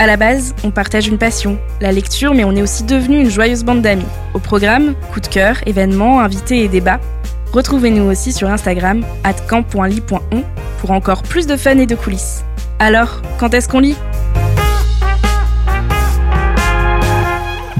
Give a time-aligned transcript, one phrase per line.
[0.00, 3.30] À la base, on partage une passion, la lecture, mais on est aussi devenu une
[3.30, 4.04] joyeuse bande d'amis.
[4.34, 7.00] Au programme, coup de cœur, événements, invités et débats.
[7.52, 9.04] Retrouvez-nous aussi sur Instagram,
[9.48, 10.42] camp.ly.on,
[10.80, 12.44] pour encore plus de fun et de coulisses.
[12.80, 13.94] Alors, quand est-ce qu'on lit?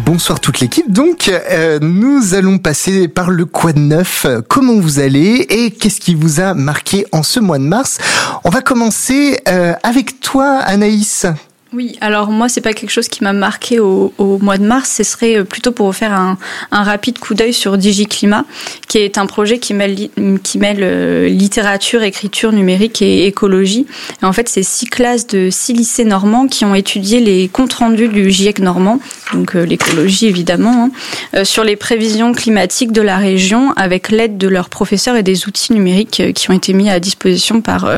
[0.07, 0.93] Bonsoir toute l'équipe.
[0.93, 4.27] Donc, euh, nous allons passer par le quoi de neuf.
[4.49, 7.99] Comment vous allez et qu'est-ce qui vous a marqué en ce mois de mars?
[8.45, 11.27] On va commencer euh, avec toi, Anaïs.
[11.75, 14.93] Oui, alors moi, c'est pas quelque chose qui m'a marqué au, mois de mars.
[14.97, 16.39] Ce serait euh, plutôt pour faire un,
[16.71, 18.45] rapide coup d'œil sur DigiClimat,
[18.87, 23.87] qui est un projet qui mêle, euh, littérature, écriture numérique et écologie.
[24.23, 27.73] Et en fait, c'est six classes de six lycées normands qui ont étudié les comptes
[27.73, 29.01] rendus du GIEC normand,
[29.33, 30.91] donc euh, l'écologie évidemment,
[31.35, 35.49] hein, sur les prévisions climatiques de la région avec l'aide de leurs professeurs et des
[35.49, 37.91] outils numériques qui ont été mis à disposition par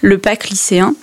[0.00, 0.94] le PAC lycéen.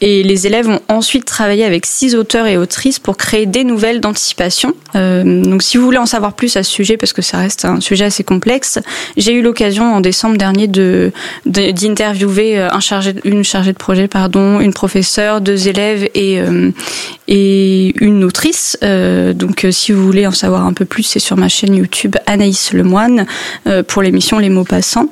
[0.00, 4.00] Et les élèves ont ensuite travaillé avec six auteurs et autrices pour créer des nouvelles
[4.00, 4.74] d'anticipation.
[4.94, 7.64] Euh, donc si vous voulez en savoir plus à ce sujet, parce que ça reste
[7.64, 8.78] un sujet assez complexe,
[9.16, 11.12] j'ai eu l'occasion en décembre dernier de
[11.46, 16.70] d'interviewer un chargé, une chargée de projet, pardon, une professeure, deux élèves et euh,
[17.28, 18.78] et une autrice.
[18.82, 22.16] Euh, donc si vous voulez en savoir un peu plus, c'est sur ma chaîne YouTube
[22.26, 23.26] Anaïs Lemoine
[23.88, 25.08] pour l'émission Les mots passants.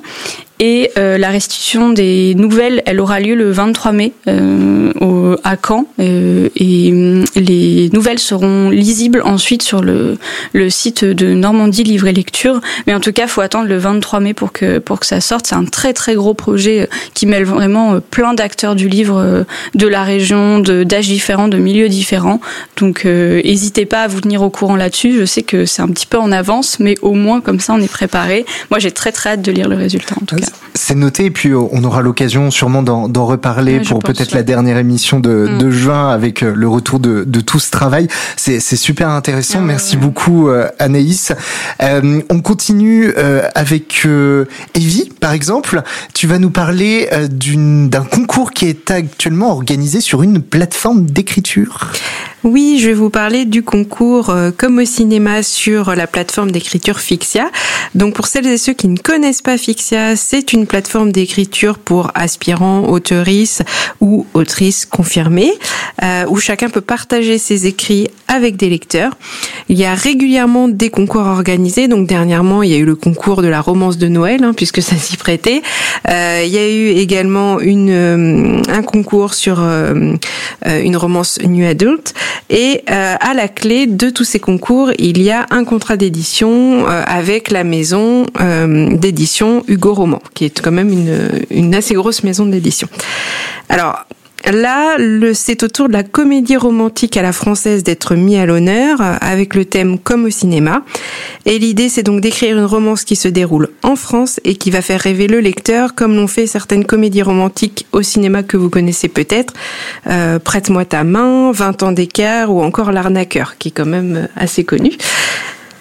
[0.59, 5.55] Et euh, la restitution des nouvelles, elle aura lieu le 23 mai euh, au, à
[5.57, 5.87] Caen.
[5.99, 10.17] Euh, et hum, les nouvelles seront lisibles ensuite sur le,
[10.53, 12.61] le site de Normandie Livre et Lecture.
[12.85, 15.47] Mais en tout cas, faut attendre le 23 mai pour que, pour que ça sorte.
[15.47, 20.03] C'est un très très gros projet qui mêle vraiment plein d'acteurs du livre de la
[20.03, 22.39] région, d'âges différents, de milieux différents.
[22.77, 25.17] Donc n'hésitez pas à vous tenir au courant là-dessus.
[25.19, 27.81] Je sais que c'est un petit peu en avance, mais au moins comme ça on
[27.81, 28.45] est préparé.
[28.69, 30.52] Moi j'ai très très hâte de lire le résultat en tout cas.
[30.75, 34.77] C'est noté, et puis euh, on aura l'occasion sûrement d'en reparler pour peut-être la dernière
[34.77, 35.57] émission de, mm.
[35.59, 38.07] de, juin avec euh, le retour de, de tout ce travail.
[38.37, 39.59] C'est super intéressant.
[39.61, 41.31] Ah Merci beaucoup euh, Anaïs.
[41.81, 44.07] Euh, on continue euh, avec
[44.75, 45.81] Evie, par exemple.
[46.13, 51.91] Tu vas nous parler d'un concours qui est actuellement organisé sur une plateforme d'écriture.
[52.43, 56.99] Oui, je vais vous parler du concours euh, comme au cinéma sur la plateforme d'écriture
[56.99, 57.49] Fixia.
[57.95, 62.11] Donc pour celles et ceux qui ne connaissent pas Fixia, c'est une plateforme d'écriture pour
[62.15, 63.63] aspirants, auteuristes
[64.01, 65.53] ou autrices confirmées,
[66.03, 69.13] euh, où chacun peut partager ses écrits avec des lecteurs.
[69.69, 71.87] Il y a régulièrement des concours organisés.
[71.87, 74.81] Donc dernièrement, il y a eu le concours de la romance de Noël, hein, puisque
[74.81, 75.61] ça s'y prêtait.
[76.09, 79.61] Euh, il y a eu également euh, un concours sur
[80.65, 82.13] une romance new adult.
[82.49, 86.87] Et euh, à la clé de tous ces concours, il y a un contrat d'édition
[86.87, 91.93] euh, avec la maison euh, d'édition Hugo Roman, qui est quand même une, une assez
[91.93, 92.87] grosse maison d'édition.
[93.69, 94.05] Alors,
[94.51, 94.97] Là,
[95.33, 99.15] c'est au tour de la comédie romantique à la française d'être mis à l'honneur euh,
[99.21, 100.83] avec le thème comme au cinéma.
[101.45, 104.81] Et l'idée, c'est donc d'écrire une romance qui se déroule en France et qui va
[104.81, 109.07] faire rêver le lecteur, comme l'ont fait certaines comédies romantiques au cinéma que vous connaissez
[109.07, 109.53] peut-être.
[110.07, 114.27] Euh, Prête-moi ta main, 20 ans d'écart ou encore L'arnaqueur, qui est quand même euh,
[114.35, 114.91] assez connu.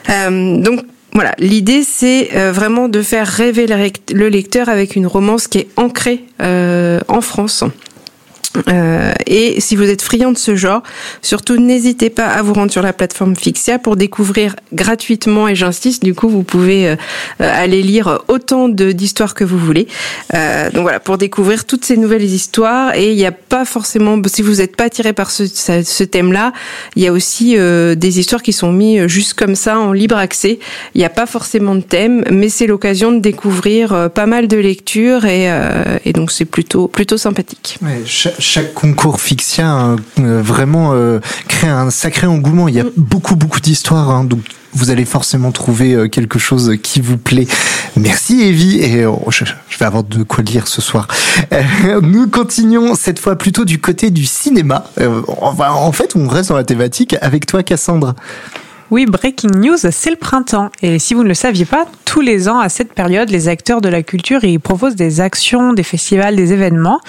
[0.08, 0.82] Euh, donc
[1.14, 6.24] voilà, l'idée c'est vraiment de faire rêver le lecteur avec une romance qui est ancrée
[6.40, 7.64] en France.
[8.68, 10.82] Euh, et si vous êtes friand de ce genre,
[11.22, 16.04] surtout n'hésitez pas à vous rendre sur la plateforme Fixia pour découvrir gratuitement, et j'insiste,
[16.04, 16.96] du coup vous pouvez euh,
[17.38, 19.88] aller lire autant d'histoires que vous voulez.
[20.34, 24.20] Euh, donc voilà, pour découvrir toutes ces nouvelles histoires, et il n'y a pas forcément,
[24.26, 26.52] si vous n'êtes pas attiré par ce, thème-là,
[26.96, 30.16] il y a aussi euh, des histoires qui sont mises juste comme ça en libre
[30.16, 30.58] accès.
[30.94, 34.48] Il n'y a pas forcément de thème, mais c'est l'occasion de découvrir euh, pas mal
[34.48, 35.50] de lectures, et,
[36.12, 37.78] donc c'est plutôt plutôt sympathique.
[38.42, 42.68] Chaque concours fixien euh, vraiment euh, crée un sacré engouement.
[42.68, 42.92] Il y a mm.
[42.96, 44.40] beaucoup beaucoup d'histoires, hein, donc
[44.74, 47.46] vous allez forcément trouver euh, quelque chose qui vous plaît.
[47.96, 49.44] Merci Evie et je,
[49.78, 51.08] vais avoir de quoi lire ce soir.
[52.02, 54.84] nous continuons cette fois plutôt du côté du cinéma.
[55.26, 58.14] en fait, on reste dans la thématique avec toi Cassandre.
[58.92, 60.68] Oui, breaking news, c'est le printemps.
[60.82, 63.80] Et si vous ne le saviez pas, tous les ans, à cette période, les acteurs
[63.80, 67.00] de la culture ils proposent des actions, des festivals, des événements.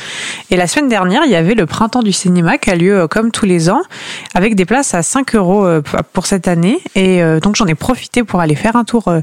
[0.50, 3.08] Et la semaine dernière, il y avait le printemps du cinéma qui a lieu euh,
[3.08, 3.82] comme tous les ans,
[4.34, 5.82] avec des places à 5 euros euh,
[6.14, 6.80] pour cette année.
[6.96, 9.14] Et euh, donc j'en ai profité pour aller faire un tour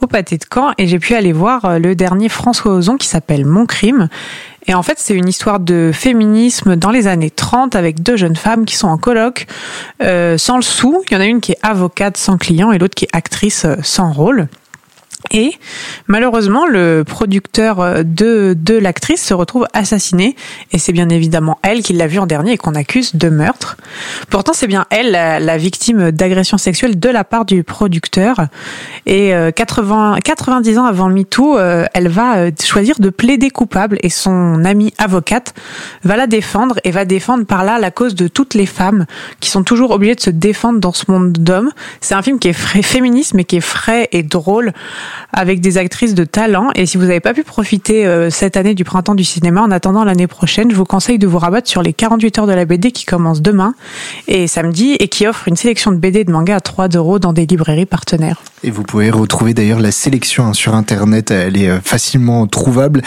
[0.00, 3.44] au pâté de Caen et j'ai pu aller voir le dernier François Ozon qui s'appelle
[3.44, 4.08] Mon crime
[4.68, 8.36] et en fait, c'est une histoire de féminisme dans les années 30 avec deux jeunes
[8.36, 9.46] femmes qui sont en colloque
[10.02, 11.02] euh, sans le sou.
[11.10, 13.64] Il y en a une qui est avocate sans client et l'autre qui est actrice
[13.64, 14.48] euh, sans rôle.
[15.32, 15.52] Et
[16.06, 20.36] malheureusement, le producteur euh, de, de l'actrice se retrouve assassiné.
[20.72, 23.76] Et c'est bien évidemment elle qui l'a vu en dernier et qu'on accuse de meurtre.
[24.30, 28.46] Pourtant, c'est bien elle la, victime d'agression sexuelle de la part du producteur.
[29.06, 33.98] Et 80, euh, 90 ans avant MeToo, euh, elle va choisir de plaider coupable.
[34.02, 35.52] Et son amie avocate
[36.04, 39.04] va la défendre et va défendre par là la cause de toutes les femmes
[39.40, 41.70] qui sont toujours obligées de se défendre dans ce monde d'hommes.
[42.00, 44.72] C'est un film qui est féministe mais qui est frais et drôle
[45.32, 46.70] avec des actrices de talent.
[46.74, 49.70] Et si vous n'avez pas pu profiter euh, cette année du printemps du cinéma, en
[49.70, 52.64] attendant l'année prochaine, je vous conseille de vous rabattre sur les 48 heures de la
[52.64, 53.74] BD qui commencent demain
[54.26, 57.18] et samedi et qui offre une sélection de BD et de manga à 3 euros
[57.18, 58.42] dans des librairies partenaires.
[58.64, 63.02] Et vous pouvez retrouver d'ailleurs la sélection hein, sur Internet, elle est euh, facilement trouvable.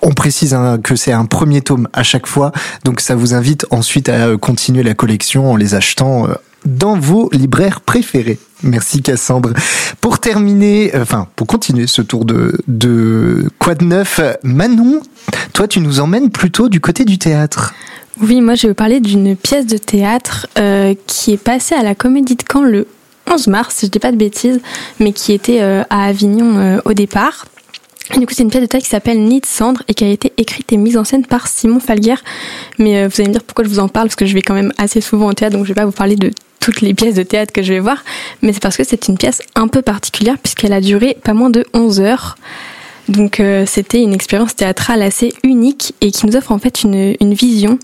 [0.00, 2.52] On précise hein, que c'est un premier tome à chaque fois,
[2.84, 6.28] donc ça vous invite ensuite à euh, continuer la collection en les achetant
[6.64, 8.38] dans vos libraires préférés.
[8.62, 9.52] Merci Cassandre.
[10.00, 15.00] Pour terminer, euh, enfin pour continuer ce tour de, de quoi de neuf, Manon,
[15.52, 17.74] toi tu nous emmènes plutôt du côté du théâtre.
[18.20, 21.82] Oui, moi je vais vous parler d'une pièce de théâtre euh, qui est passée à
[21.82, 22.86] la Comédie de Caen le
[23.30, 24.60] 11 mars, si je dis pas de bêtises,
[25.00, 27.46] mais qui était euh, à Avignon au départ.
[28.16, 30.32] du coup, c'est une pièce de théâtre qui s'appelle Nid Cendre et qui a été
[30.36, 32.16] écrite et mise en scène par Simon Falguer.
[32.78, 34.54] Mais vous allez me dire pourquoi je vous en parle, parce que je vais quand
[34.54, 36.30] même assez souvent au théâtre, donc je vais pas vous parler de
[36.62, 38.02] toutes les pièces de théâtre que je vais voir,
[38.40, 41.50] mais c'est parce que c'est une pièce un peu particulière puisqu'elle a duré pas moins
[41.50, 42.36] de 11 heures.
[43.08, 47.34] Donc euh, c'était une expérience théâtrale assez unique et qui nous offre en fait une,
[47.34, 47.78] vision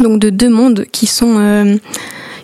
[0.00, 1.76] donc de deux mondes qui sont euh,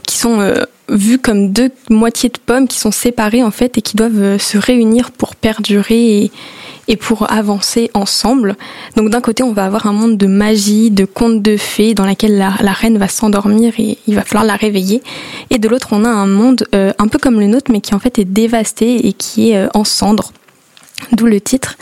[0.05, 3.83] qui sont euh, vus comme deux moitiés de pommes qui sont séparées en fait et
[3.83, 6.31] qui doivent se réunir pour perdurer
[6.89, 8.57] et pour avancer ensemble.
[8.97, 12.07] Donc d'un côté, on va avoir un monde de magie, de contes de fées dans
[12.07, 15.03] lequel la, reine va s'endormir et il va falloir la réveiller.
[15.51, 17.95] Et de l'autre, on a un monde euh, un peu comme le nôtre, mais qui
[17.95, 20.33] en fait est dévasté et qui est euh, en cendres.
[21.13, 21.77] D'où le titre.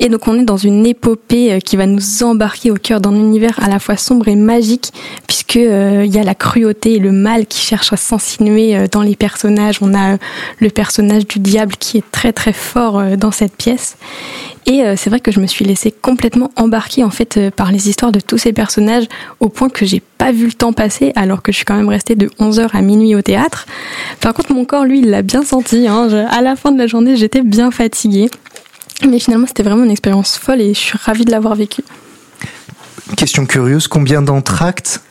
[0.00, 3.14] Et donc on est dans une épopée euh, qui va nous embarquer au cœur d'un
[3.14, 4.92] univers à la fois sombre et magique,
[5.26, 9.14] puisque il y a la cruauté et le mal qui cherchent à s'insinuer dans les
[9.14, 9.78] personnages.
[9.80, 10.16] On a
[10.58, 13.96] le personnage du diable qui est très très fort dans cette pièce.
[14.66, 17.70] Et euh, c'est vrai que je me suis laissée complètement embarquer en fait euh, par
[17.70, 19.04] les histoires de tous ces personnages
[19.40, 21.88] au point que j'ai pas vu le temps passer alors que je suis quand même
[21.88, 23.66] restée de 11h à minuit au théâtre.
[24.20, 25.86] Par contre mon corps lui il l'a bien senti.
[25.86, 26.08] Hein.
[26.30, 28.30] à la fin de la journée j'étais bien fatiguée.
[29.06, 31.84] Mais finalement c'était vraiment une expérience folle et je suis ravie de l'avoir vécue.
[33.16, 35.02] Question curieuse, combien d'entractes?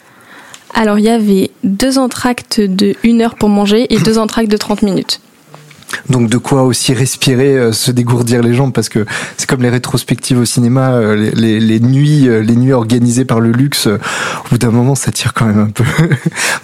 [0.73, 4.57] Alors il y avait deux entractes de 1 heure pour manger et deux entractes de
[4.57, 5.21] 30 minutes.
[6.09, 9.05] Donc de quoi aussi respirer, euh, se dégourdir les jambes parce que
[9.37, 13.51] c'est comme les rétrospectives au cinéma, euh, les, nuits, euh, les nuits organisées par le
[13.51, 13.87] luxe.
[13.87, 15.83] au bout d'un moment, ça tire quand même un peu.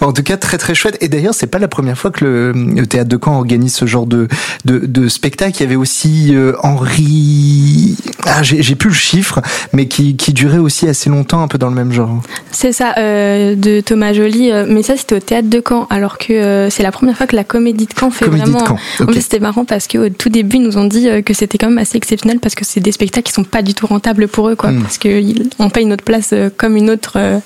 [0.00, 0.96] en tout cas, très très chouette.
[1.00, 4.06] Et d'ailleurs, c'est pas la première fois que le, théâtre de Caen organise ce genre
[4.06, 4.28] de
[4.64, 5.56] de, spectacle.
[5.58, 7.96] Il y avait aussi Henri,
[8.26, 9.40] ah, j'ai plus le chiffre,
[9.72, 12.22] mais qui qui durait aussi assez longtemps, un peu dans le même genre.
[12.50, 14.50] C'est ça, de Thomas Joly.
[14.68, 17.44] mais ça, c'était au théâtre de Caen, alors que c'est la première fois que la
[17.44, 18.64] Comédie de Caen fait vraiment
[19.30, 21.78] c'était marrant parce qu'au tout début, ils nous ont dit euh, que c'était quand même
[21.78, 24.56] assez exceptionnel parce que c'est des spectacles qui sont pas du tout rentables pour eux,
[24.56, 24.70] quoi.
[24.70, 24.82] Hmm.
[24.82, 27.38] Parce qu'on paye notre place euh, comme une autre, euh,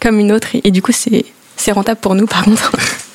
[0.00, 0.54] comme une autre.
[0.54, 2.72] Et, et du coup, c'est rentable pour nous, par contre.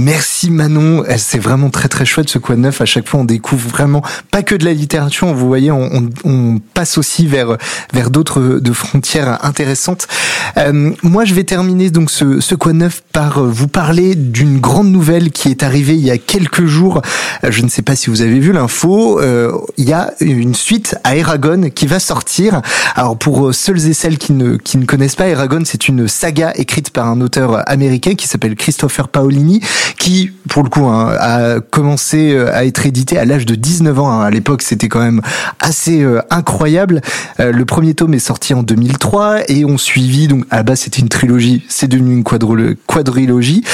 [0.00, 2.80] Merci Manon, c'est vraiment très très chouette ce quoi neuf.
[2.80, 5.26] À chaque fois, on découvre vraiment pas que de la littérature.
[5.34, 7.58] Vous voyez, on, on, passe aussi vers
[7.92, 10.08] vers d'autres de frontières intéressantes.
[10.56, 14.90] Euh, moi, je vais terminer donc ce, ce quoi neuf par vous parler d'une grande
[14.90, 17.02] nouvelle qui est arrivée il y a quelques jours.
[17.44, 19.20] Euh, je ne sais pas si vous avez vu l'info.
[19.20, 22.62] Euh, il y a une suite à Eragon qui va sortir.
[22.94, 26.54] Alors pour ceux et celles qui ne qui ne connaissent pas Eragon, c'est une saga
[26.56, 29.60] écrite par un auteur américain qui s'appelle Christopher Paolini
[29.98, 33.98] qui, pour le coup, hein, a commencé euh, à être édité à l'âge de 19
[33.98, 34.10] ans.
[34.10, 34.24] Hein.
[34.24, 35.20] À l'époque, c'était quand même
[35.60, 37.00] assez euh, incroyable.
[37.38, 40.80] Euh, le premier tome est sorti en 2003 et on suivit, donc à la base
[40.80, 43.64] c'était une trilogie, c'est devenu une quadrilogie.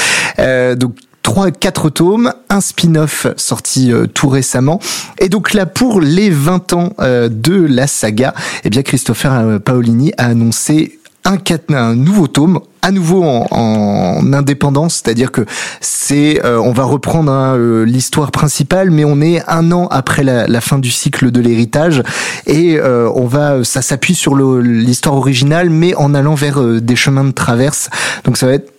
[0.77, 4.79] donc trois, quatre tomes, un spin-off sorti tout récemment.
[5.19, 8.33] Et donc là, pour les 20 ans de la saga,
[8.63, 15.45] eh bien Christopher Paolini a annoncé un, nouveau tome à nouveau en, indépendance, c'est-à-dire que
[15.81, 20.23] c'est, euh, on va reprendre hein, euh, l'histoire principale, mais on est un an après
[20.23, 22.01] la, fin du cycle de l'héritage
[22.45, 27.23] et euh, on va, ça s'appuie sur l'histoire originale, mais en allant vers des chemins
[27.23, 27.89] de traverse.
[28.23, 28.71] Donc ça va être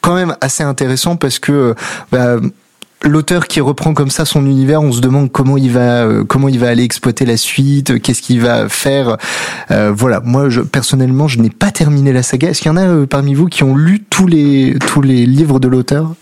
[0.00, 1.74] quand même assez intéressant parce que
[2.12, 2.36] bah,
[3.06, 6.48] l'auteur qui reprend comme ça son univers, on se demande comment il va euh, comment
[6.48, 9.16] il va aller exploiter la suite, qu'est-ce qu'il va faire.
[9.70, 12.50] Euh, voilà, moi je, personnellement, je n'ai pas terminé la saga.
[12.50, 15.26] Est-ce qu'il y en a euh, parmi vous qui ont lu tous les tous les
[15.26, 16.14] livres de l'auteur?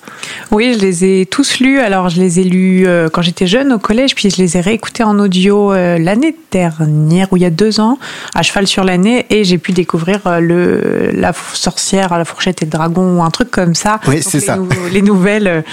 [0.51, 1.79] Oui, je les ai tous lus.
[1.79, 5.03] Alors je les ai lus quand j'étais jeune au collège, puis je les ai réécoutés
[5.03, 7.99] en audio l'année dernière ou il y a deux ans,
[8.35, 12.71] à cheval sur l'année, et j'ai pu découvrir le la sorcière, la fourchette et le
[12.71, 14.01] dragon ou un truc comme ça.
[14.07, 14.59] Oui, c'est ça.
[14.93, 15.65] les nouvelles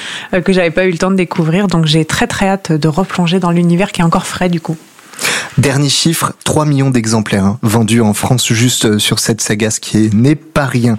[0.44, 3.52] que j'avais pas eu le de découvrir, donc j'ai très très hâte de replonger dans
[3.52, 4.78] l'univers qui est encore frais du coup.
[5.58, 9.80] Dernier chiffre, 3 millions d'exemplaires hein, vendus en France juste euh, sur cette saga, ce
[9.80, 10.96] qui n'est pas rien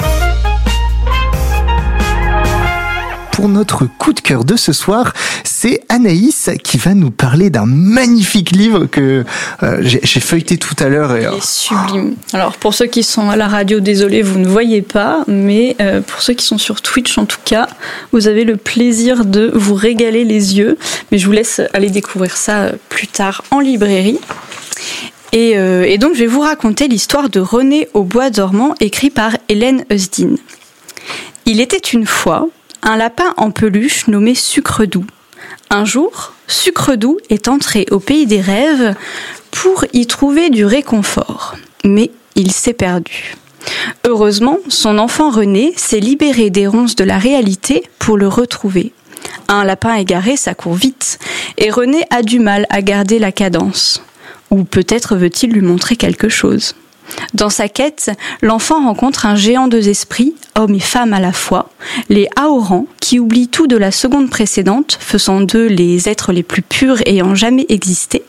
[3.42, 7.66] pour notre coup de cœur de ce soir, c'est Anaïs qui va nous parler d'un
[7.66, 9.24] magnifique livre que
[9.64, 11.16] euh, j'ai feuilleté tout à l'heure.
[11.16, 11.22] Et...
[11.22, 12.14] Il est sublime.
[12.34, 16.02] Alors pour ceux qui sont à la radio, désolé, vous ne voyez pas, mais euh,
[16.02, 17.66] pour ceux qui sont sur Twitch en tout cas,
[18.12, 20.78] vous avez le plaisir de vous régaler les yeux.
[21.10, 24.20] Mais je vous laisse aller découvrir ça euh, plus tard en librairie.
[25.32, 29.32] Et, et donc je vais vous raconter l'histoire de René au bois dormant, écrit par
[29.48, 30.36] Hélène Eusdin.
[31.46, 32.48] Il était une fois
[32.82, 35.06] un lapin en peluche nommé Sucre Doux.
[35.70, 38.94] Un jour, Sucre Doux est entré au pays des rêves
[39.50, 41.54] pour y trouver du réconfort.
[41.84, 43.36] Mais il s'est perdu.
[44.04, 48.92] Heureusement, son enfant René s'est libéré des ronces de la réalité pour le retrouver.
[49.48, 51.18] Un lapin égaré, ça vite,
[51.58, 54.02] et René a du mal à garder la cadence.
[54.50, 56.74] Ou peut-être veut-il lui montrer quelque chose.
[57.34, 61.70] Dans sa quête, l'enfant rencontre un géant deux esprits, homme et femme à la fois,
[62.08, 66.62] les Aorans, qui oublient tout de la seconde précédente, faisant d'eux les êtres les plus
[66.62, 68.22] purs ayant jamais existé,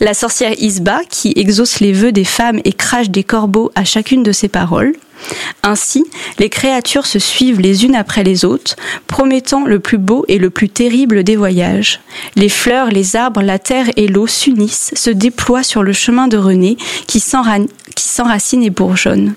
[0.00, 4.22] la sorcière Isba, qui exauce les vœux des femmes et crache des corbeaux à chacune
[4.22, 4.94] de ses paroles,
[5.62, 6.04] ainsi,
[6.38, 10.50] les créatures se suivent les unes après les autres, promettant le plus beau et le
[10.50, 12.00] plus terrible des voyages.
[12.36, 16.36] Les fleurs, les arbres, la terre et l'eau s'unissent, se déploient sur le chemin de
[16.36, 19.34] René, qui s'enracine et bourgeonne.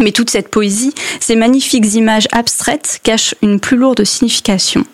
[0.00, 4.84] Mais toute cette poésie, ces magnifiques images abstraites cachent une plus lourde signification.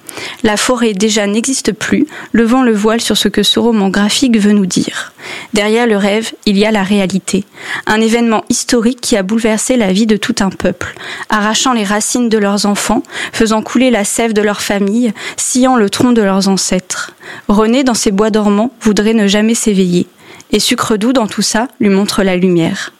[0.42, 4.52] La forêt déjà n'existe plus, levant le voile sur ce que ce roman graphique veut
[4.52, 5.12] nous dire.
[5.54, 7.44] Derrière le rêve, il y a la réalité.
[7.86, 10.94] Un événement historique qui a bouleversé la vie de tout un peuple,
[11.28, 13.02] arrachant les racines de leurs enfants,
[13.32, 17.12] faisant couler la sève de leur famille, sciant le tronc de leurs ancêtres.
[17.48, 20.06] René, dans ses bois dormants, voudrait ne jamais s'éveiller.
[20.50, 22.92] Et Sucre Doux, dans tout ça, lui montre la lumière.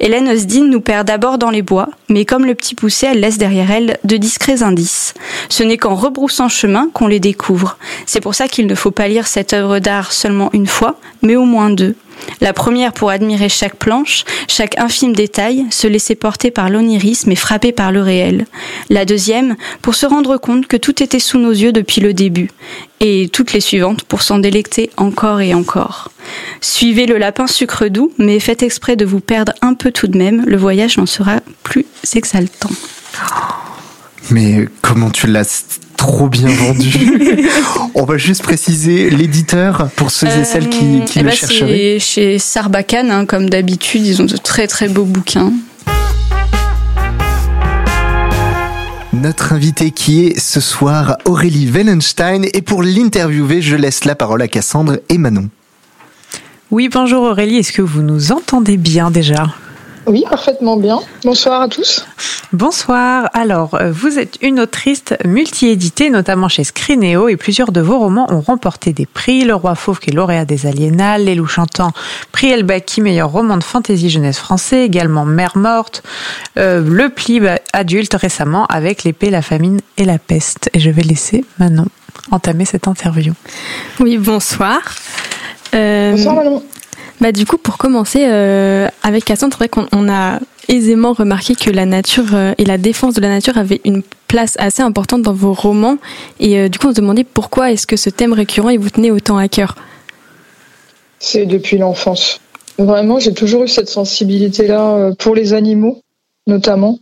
[0.00, 3.38] Hélène Osdin nous perd d'abord dans les bois, mais comme le petit poussé, elle laisse
[3.38, 5.14] derrière elle de discrets indices.
[5.48, 7.78] Ce n'est qu'en rebroussant chemin qu'on les découvre.
[8.06, 11.36] C'est pour ça qu'il ne faut pas lire cette œuvre d'art seulement une fois, mais
[11.36, 11.94] au moins deux.
[12.40, 17.36] La première pour admirer chaque planche, chaque infime détail, se laisser porter par l'onirisme et
[17.36, 18.46] frapper par le réel.
[18.90, 22.50] La deuxième pour se rendre compte que tout était sous nos yeux depuis le début.
[23.00, 26.10] Et toutes les suivantes pour s'en délecter encore et encore.
[26.60, 30.18] Suivez le lapin sucre doux, mais faites exprès de vous perdre un peu tout de
[30.18, 32.70] même, le voyage en sera plus exaltant.
[34.30, 35.64] Mais comment tu l'as
[35.96, 36.92] trop bien vendu.
[37.94, 41.34] On va juste préciser l'éditeur pour ceux et celles qui, euh, qui eh le ben,
[41.34, 41.98] chercheraient.
[41.98, 45.52] Chez Sarbacane, hein, comme d'habitude, ils ont de très très beaux bouquins.
[49.12, 54.42] Notre invité qui est ce soir Aurélie Wellenstein et pour l'interviewer, je laisse la parole
[54.42, 55.48] à Cassandre et Manon.
[56.70, 59.46] Oui, bonjour Aurélie, est-ce que vous nous entendez bien déjà?
[60.08, 61.00] Oui, parfaitement bien.
[61.24, 62.06] Bonsoir à tous.
[62.52, 63.28] Bonsoir.
[63.34, 68.26] Alors, euh, vous êtes une autrice multi-éditée, notamment chez Scrineo, et plusieurs de vos romans
[68.30, 69.44] ont remporté des prix.
[69.44, 71.92] Le Roi Fauve, qui est lauréat des Aliénales, Les Loups Chantants,
[72.32, 76.02] prix Elbaki, meilleur roman de fantasy jeunesse français, également Mère Morte,
[76.58, 77.40] euh, Le Pli
[77.72, 80.70] adulte récemment avec L'épée, la famine et la peste.
[80.72, 81.86] Et je vais laisser Manon
[82.30, 83.32] entamer cette interview.
[84.00, 84.80] Oui, bonsoir.
[85.74, 86.62] Euh, bonsoir Manon.
[87.20, 91.70] Bah, du coup, pour commencer, euh, avec Cassandre, c'est vrai qu'on a aisément remarqué que
[91.70, 95.32] la nature euh, et la défense de la nature avaient une place assez importante dans
[95.32, 95.96] vos romans.
[96.38, 99.10] Et euh, du coup, on se demandait pourquoi est-ce que ce thème récurrent, vous tenait
[99.10, 99.74] autant à cœur?
[101.18, 102.40] C'est depuis l'enfance.
[102.78, 106.00] Vraiment, j'ai toujours eu cette sensibilité-là pour les animaux,
[106.46, 107.00] notamment.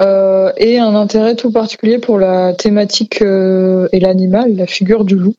[0.00, 5.36] et un intérêt tout particulier pour la thématique et l'animal, la figure du loup.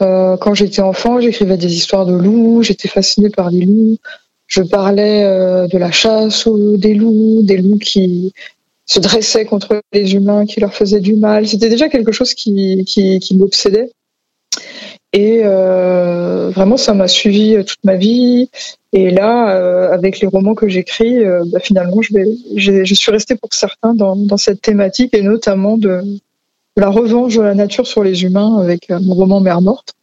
[0.00, 3.98] Euh, quand j'étais enfant, j'écrivais des histoires de loups, j'étais fascinée par les loups.
[4.46, 5.22] je parlais
[5.68, 8.32] de la chasse ou des loups, des loups qui
[8.88, 11.46] se dressaient contre les humains, qui leur faisaient du mal.
[11.46, 12.84] C'était déjà quelque chose qui,
[13.32, 13.90] m'obsédait.
[15.12, 18.48] Et euh, vraiment, ça m'a suivi toute ma vie.
[18.94, 23.52] Et là, euh, avec les romans que j'écris, euh, bah, finalement, je, suis restée pour
[23.52, 26.00] certains dans cette thématique, et notamment de,
[26.80, 29.94] la revanche de la nature sur les humains avec mon roman Mère morte.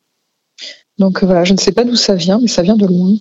[0.98, 3.18] Donc voilà, je ne sais pas d'où ça vient, mais ça vient de loin.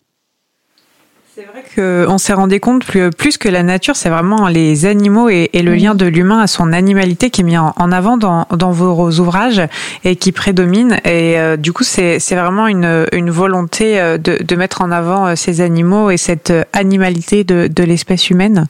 [1.35, 5.29] C'est vrai qu'on s'est rendu compte plus, plus que la nature, c'est vraiment les animaux
[5.29, 8.71] et, le lien de l'humain à son animalité qui est mis en, avant dans, dans,
[8.71, 9.61] vos ouvrages
[10.05, 11.01] et qui prédomine.
[11.05, 15.27] Et euh, du coup, c'est vraiment une, une volonté euh, de, de, mettre en avant
[15.27, 18.67] euh, ces animaux et cette animalité de, de l'espèce humaine.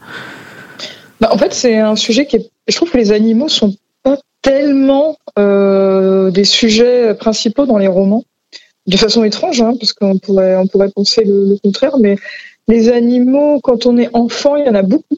[1.21, 2.51] Bah, en fait, c'est un sujet qui est.
[2.67, 8.23] Je trouve que les animaux sont pas tellement euh, des sujets principaux dans les romans
[8.87, 12.17] de façon étrange, hein, parce qu'on pourrait, on pourrait penser le, le, contraire, mais
[12.69, 15.17] les animaux, quand on est enfant, il y en a beaucoup,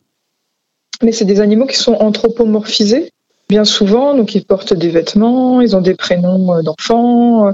[1.02, 3.10] mais c'est des animaux qui sont anthropomorphisés
[3.48, 7.52] bien souvent, donc ils portent des vêtements, ils ont des prénoms euh, d'enfants,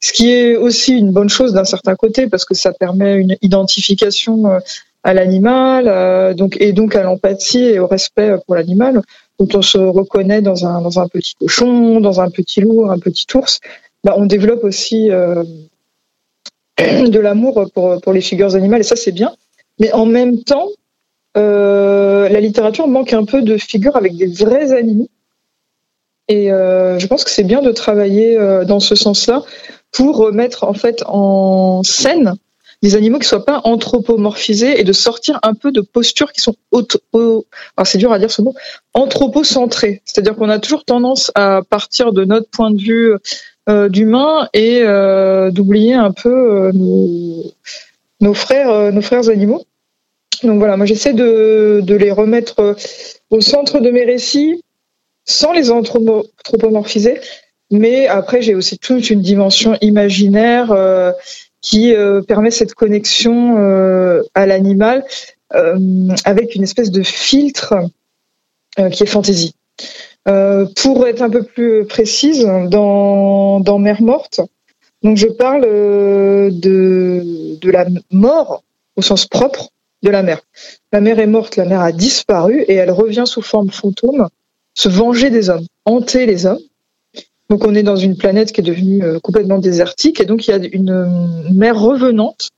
[0.00, 3.36] ce qui est aussi une bonne chose d'un certain côté parce que ça permet une
[3.42, 4.58] identification euh,
[5.02, 9.02] à l'animal, euh, donc et donc à l'empathie et au respect pour l'animal.
[9.38, 13.60] Donc on se reconnaît dans un petit cochon, dans un petit loup, un petit ours.
[14.04, 15.10] Bah, on développe aussi
[16.78, 19.34] de l'amour pour, les figures animales, et ça c'est bien.
[19.80, 20.68] Mais en même temps,
[21.36, 25.08] euh, la littérature manque un peu de figures avec des vrais animaux.
[26.28, 29.42] Et euh, je pense que c'est bien de travailler euh, dans ce sens-là
[29.92, 32.34] pour mettre en fait en scène
[32.84, 36.54] des animaux qui soient pas anthropomorphisés et de sortir un peu de postures qui sont
[36.70, 36.98] auto,
[37.82, 38.54] c'est dur à dire ce mot,
[38.92, 40.02] anthropocentrées.
[40.04, 43.14] C'est-à-dire qu'on a toujours tendance à partir de notre point de vue
[43.70, 46.72] euh, d'humains et euh, d'oublier un peu euh,
[48.20, 49.64] nos, frères, nos frères animaux.
[50.42, 52.76] Donc voilà, moi j'essaie de, de, les remettre
[53.30, 54.62] au centre de mes récits
[55.24, 57.18] sans les anthropomorphiser,
[57.70, 61.12] mais après j'ai aussi toute une dimension imaginaire euh,
[61.64, 65.04] qui euh, permet cette connexion euh, à l'animal
[66.24, 67.74] avec une espèce de filtre
[68.90, 69.54] qui est fantaisie.
[70.26, 74.40] Euh, pour être un peu plus précise, dans, Mère morte,
[75.02, 78.62] je parle euh, de, de la mort
[78.96, 79.68] au sens propre
[80.02, 80.40] de la mère.
[80.92, 84.28] La mère est morte, la mère a disparu et elle revient sous forme fantôme
[84.72, 86.58] se venger des hommes, hanter les hommes.
[87.50, 90.50] Donc on est dans une planète qui est devenue euh, complètement désertique et donc il
[90.50, 92.50] y a une mer revenante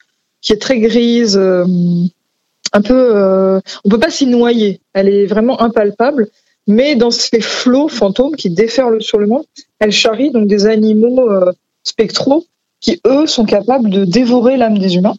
[0.43, 4.81] qui est très grise, un peu, on peut pas s'y noyer.
[4.93, 6.29] Elle est vraiment impalpable
[6.67, 9.45] mais dans ces flots fantômes qui déferlent sur le monde,
[9.79, 11.53] elle charrie donc des animaux euh,
[11.85, 12.45] spectraux
[12.81, 15.15] qui, eux, sont capables de dévorer l'âme des humains.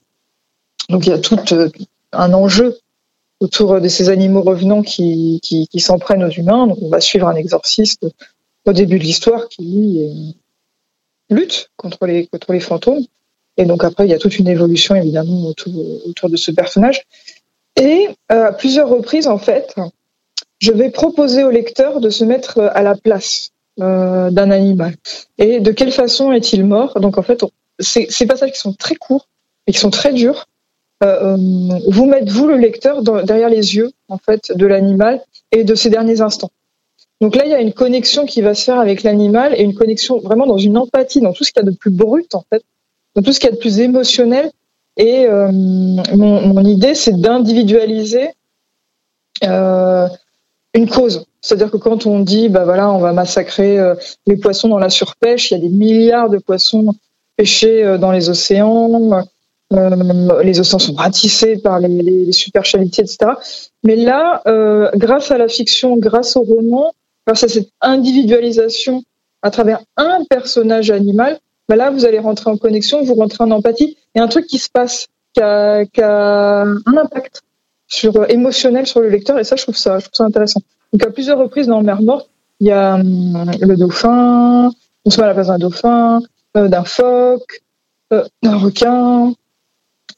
[0.90, 1.70] Donc il y a tout euh,
[2.12, 2.78] un enjeu
[3.40, 6.68] autour de ces animaux revenants qui, qui, qui s'en prennent aux humains.
[6.68, 8.06] Donc on va suivre un exorciste
[8.68, 10.36] au début de l'histoire qui, lui,
[11.30, 13.04] lutte contre les, contre les fantômes.
[13.58, 17.04] Et donc après, il y a toute une évolution, évidemment, autour, de ce personnage.
[17.76, 19.76] Et euh, à plusieurs reprises, en fait,
[20.60, 24.96] je vais proposer au lecteur de se mettre euh, à la place euh, d'un animal.
[25.38, 27.00] Et de quelle façon est-il mort?
[27.00, 27.44] Donc en fait,
[27.80, 29.28] ces, ces passages qui sont très courts
[29.68, 30.48] et qui sont très durs,
[31.04, 35.64] euh, euh vous mettez vous le lecteur derrière les yeux en fait de l'animal et
[35.64, 36.52] de ses derniers instants.
[37.20, 39.74] Donc là, il y a une connexion qui va se faire avec l'animal et une
[39.74, 42.44] connexion vraiment dans une empathie, dans tout ce qu'il y a de plus brut en
[42.50, 42.64] fait,
[43.16, 44.52] dans tout ce qu'il y a de plus émotionnel.
[44.98, 48.30] Et euh, mon, idée, c'est d'individualiser
[49.44, 50.08] euh,
[50.74, 51.26] une cause.
[51.42, 54.90] C'est-à-dire que quand on dit, bah voilà, on va massacrer euh, les poissons dans la
[54.90, 56.94] surpêche, il y a des milliards de poissons
[57.36, 59.24] pêchés dans les océans,
[59.70, 63.18] les océans sont ratissés par les, les, etc.
[63.84, 64.42] Mais là,
[64.96, 66.94] grâce à la fiction, grâce au roman,
[67.28, 69.04] grâce à cette individualisation
[69.42, 73.52] à travers un personnage animal, bah là, vous allez rentrer en connexion, vous rentrez en
[73.52, 77.44] empathie, et un truc qui se passe, qui a, a un impact
[77.88, 80.62] sur euh, émotionnel sur le lecteur et ça je trouve ça je trouve ça intéressant.
[80.92, 84.72] Donc à plusieurs reprises dans Mer morte, il y a hum, le dauphin,
[85.06, 86.22] on se met à la place d'un dauphin,
[86.58, 87.62] euh, d'un phoque,
[88.14, 89.34] euh, d'un requin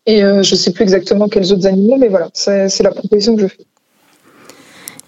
[0.05, 3.47] et je sais plus exactement quels autres animaux mais voilà, c'est la proposition que je
[3.47, 3.65] fais.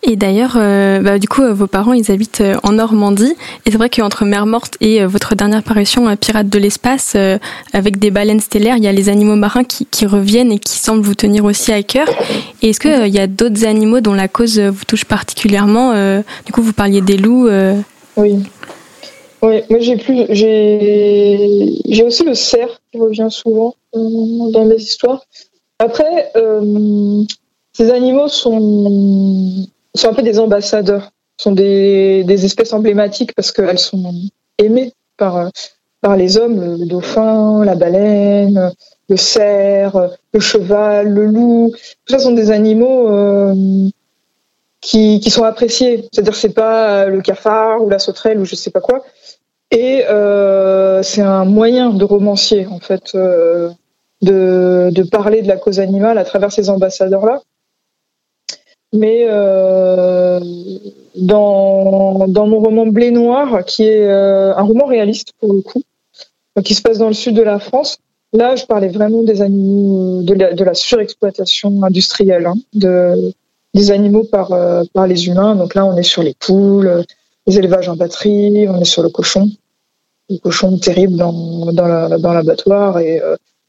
[0.04, 3.36] Et d'ailleurs, euh, bah, du coup, euh, vos parents, ils habitent euh, en Normandie.
[3.66, 7.16] Et c'est vrai qu'entre Mer Morte et votre dernière parution, Pirates de l'espace,
[7.74, 11.04] avec des baleines stellaires, il y a les animaux marins qui, reviennent et qui semblent
[11.04, 12.08] vous tenir aussi à cœur.
[12.62, 15.94] Et est-ce qu'il il y a d'autres animaux dont la cause vous touche particulièrement
[16.46, 17.50] Du coup, vous parliez des loups.
[18.18, 18.40] Oui.
[19.44, 25.26] Oui, moi j'ai plus, j'ai, j'ai aussi le cerf qui revient souvent dans mes histoires.
[25.80, 26.32] Après,
[27.74, 34.14] ces animaux sont, sont un peu des ambassadeurs, sont des, espèces emblématiques parce qu'elles sont
[34.58, 35.50] aimées par,
[36.02, 38.72] par les hommes, le dauphin, la baleine,
[39.10, 41.74] le cerf, le cheval, le loup.
[42.06, 43.54] Tout ça sont des animaux euh,
[44.80, 46.08] qui, qui, sont appréciés.
[46.12, 49.04] C'est-à-dire c'est pas le cafard ou la sauterelle ou je sais pas quoi.
[49.72, 53.70] Et euh, c'est un moyen de romancier en fait euh,
[54.22, 57.42] de, de, parler de la cause animale à travers ces ambassadeurs-là.
[58.94, 60.40] Mais euh,
[61.16, 65.82] dans, dans mon roman Blé Noir, qui est euh, un roman réaliste pour le coup,
[66.66, 68.00] qui se passe dans le sud de la France,
[68.34, 73.34] là je parlais vraiment des animaux, euh, de la, la surexploitation industrielle, hein, de,
[73.74, 74.50] des animaux par,
[74.94, 75.56] par les humains.
[75.56, 77.06] Donc là on est sur les poules,
[77.48, 79.50] les élevages en batterie, on est sur le cochon,
[80.30, 83.22] le cochon terrible dans, dans l'abattoir et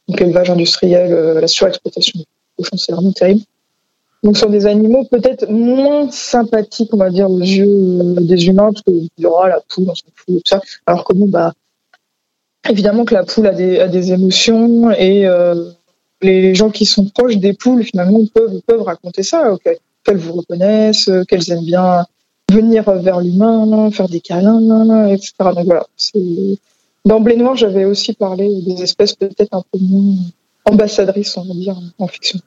[0.09, 2.25] donc l'élevage industriel, la surexploitation du
[2.57, 3.43] cochon, c'est vraiment terrible.
[4.23, 8.83] Donc sur des animaux peut-être moins sympathiques, on va dire, aux yeux des humains, parce
[8.83, 10.61] que aura la poule, on s'en fout, tout ça.
[10.87, 11.53] Alors que bon, bah,
[12.69, 15.71] évidemment que la poule a des, a des émotions et euh,
[16.21, 19.57] les gens qui sont proches des poules, finalement, peuvent, peuvent raconter ça,
[20.05, 22.07] qu'elles vous reconnaissent, qu'elles aiment bien
[22.53, 25.33] venir vers l'humain, faire des câlins, etc.
[25.39, 25.87] Donc voilà,
[27.05, 30.15] dans Blé Noir, j'avais aussi parlé des espèces peut-être un peu moins
[30.65, 32.39] ambassadrices, on va dire, en fiction.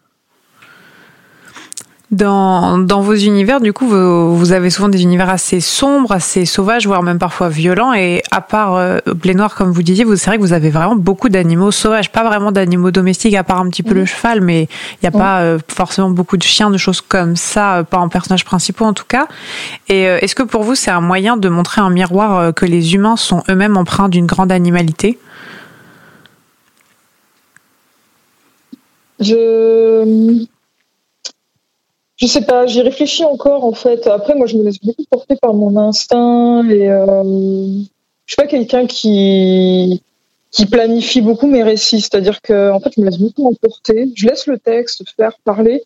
[2.12, 6.46] Dans, dans vos univers, du coup, vous, vous, avez souvent des univers assez sombres, assez
[6.46, 7.94] sauvages, voire même parfois violents.
[7.94, 10.96] Et à part euh, Blé Noir, comme vous disiez, c'est vrai que vous avez vraiment
[10.96, 14.64] beaucoup d'animaux sauvages, pas vraiment d'animaux domestiques, à part un petit peu le cheval, mais
[14.64, 17.98] il n'y a pas euh, forcément beaucoup de chiens, de choses comme ça, euh, pas
[17.98, 19.28] en personnages principaux en tout cas.
[19.90, 22.94] Et euh, est-ce que pour vous, c'est un moyen de montrer un miroir que les
[22.94, 25.18] humains sont eux-mêmes empreints d'une grande animalité?
[29.20, 30.46] Je
[32.18, 34.08] je sais pas, j'y réfléchis encore en fait.
[34.08, 37.24] Après, moi, je me laisse beaucoup porter par mon instinct et euh,
[38.26, 40.02] je suis pas quelqu'un qui
[40.52, 42.00] qui planifie beaucoup mes récits.
[42.02, 44.12] C'est-à-dire que en fait, je me laisse beaucoup emporter.
[44.16, 45.84] Je laisse le texte faire parler,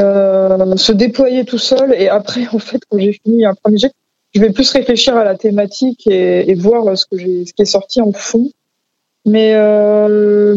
[0.00, 3.92] euh, se déployer tout seul et après, en fait, quand j'ai fini un premier jet,
[4.34, 7.62] je vais plus réfléchir à la thématique et, et voir ce que j'ai, ce qui
[7.62, 8.50] est sorti en fond.
[9.26, 10.54] Mais euh,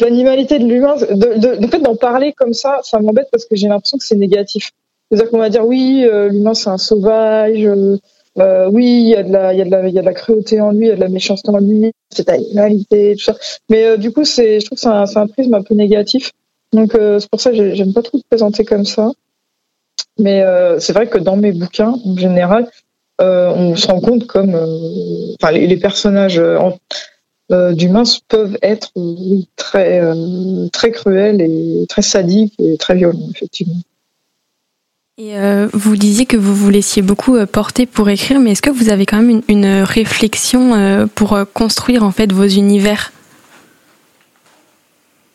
[0.00, 3.68] l'animalité de l'humain, de, de, fait d'en parler comme ça, ça m'embête parce que j'ai
[3.68, 4.70] l'impression que c'est négatif.
[5.10, 7.96] C'est-à-dire qu'on va dire oui, euh, l'humain c'est un sauvage, euh,
[8.38, 10.14] euh, oui, il y a de la, y a de la, y a de la
[10.14, 13.34] cruauté en lui, il y a de la méchanceté en lui, cette animalité, tout ça.
[13.70, 16.32] Mais du coup, c'est, je trouve que c'est un, prisme un peu négatif.
[16.72, 19.12] Donc c'est pour ça que j'aime pas trop te présenter comme ça.
[20.18, 20.44] Mais
[20.80, 22.68] c'est vrai que dans mes bouquins, en général,
[23.18, 24.54] on se rend compte comme,
[25.40, 26.76] enfin les, personnages en,
[27.50, 33.80] d'humains peuvent être euh, très, euh, très cruels et très sadiques et très violents, effectivement.
[35.18, 35.34] Et
[35.72, 39.06] vous disiez que vous vous laissiez beaucoup porter pour écrire, mais est-ce que vous avez
[39.06, 43.12] quand même une, une réflexion pour construire en fait vos univers?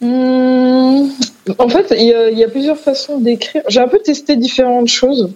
[0.01, 1.07] Mmh,
[1.57, 3.63] En fait, il y, y, a plusieurs façons d'écrire.
[3.69, 5.31] J'ai un peu testé différentes choses.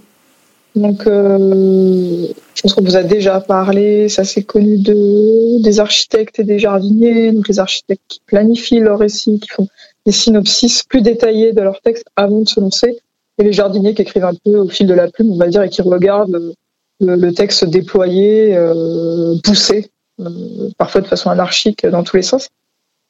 [0.75, 6.39] Donc, euh, je pense qu'on vous a déjà parlé, c'est assez connu de, des architectes
[6.39, 9.67] et des jardiniers, donc les architectes qui planifient leurs récits, qui font
[10.05, 12.97] des synopsis plus détaillés de leurs textes avant de se lancer,
[13.37, 15.61] et les jardiniers qui écrivent un peu au fil de la plume, on va dire,
[15.61, 16.53] et qui regardent
[16.99, 22.49] le, le texte déployé, euh, poussé, euh, parfois de façon anarchique dans tous les sens.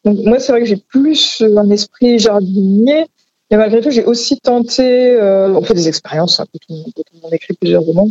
[0.04, 3.06] Donc moi, c'est vrai que j'ai plus un esprit jardinier,
[3.52, 7.84] mais malgré tout, j'ai aussi tenté, euh, on fait des expériences, hein, on, écrit plusieurs
[7.84, 8.10] romans,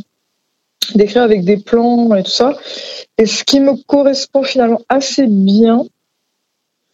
[0.94, 2.56] d'écrire avec des plans et tout ça.
[3.18, 5.84] Et ce qui me correspond finalement assez bien,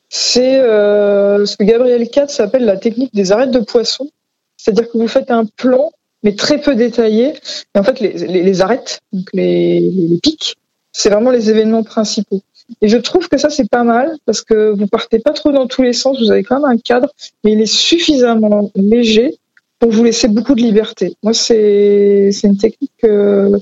[0.09, 4.09] c'est euh, ce que Gabriel Katz appelle la technique des arêtes de poisson.
[4.57, 7.35] C'est-à-dire que vous faites un plan, mais très peu détaillé.
[7.75, 10.57] Et en fait, les, les, les arêtes, donc les, les pics,
[10.93, 12.43] c'est vraiment les événements principaux.
[12.81, 15.67] Et je trouve que ça, c'est pas mal parce que vous partez pas trop dans
[15.67, 17.09] tous les sens, vous avez quand même un cadre,
[17.45, 19.39] mais il est suffisamment léger
[19.79, 21.17] pour vous laisser beaucoup de liberté.
[21.23, 23.53] Moi, c'est une technique que,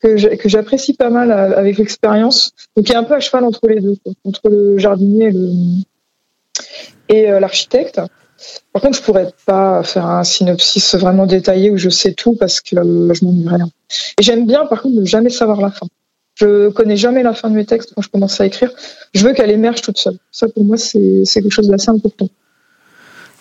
[0.00, 2.52] que j'apprécie pas mal avec l'expérience.
[2.76, 5.84] Donc, il y a un peu à cheval entre les deux, entre le jardinier et
[7.10, 8.00] et euh, l'architecte.
[8.72, 12.60] Par contre, je pourrais pas faire un synopsis vraiment détaillé où je sais tout parce
[12.60, 13.68] que euh, je m'ennuie rien.
[14.18, 15.86] Et j'aime bien, par contre, ne jamais savoir la fin.
[16.40, 18.70] Je connais jamais la fin de mes textes quand je commence à écrire.
[19.12, 20.16] Je veux qu'elle émerge toute seule.
[20.30, 22.28] Ça, pour moi, c'est quelque chose d'assez important.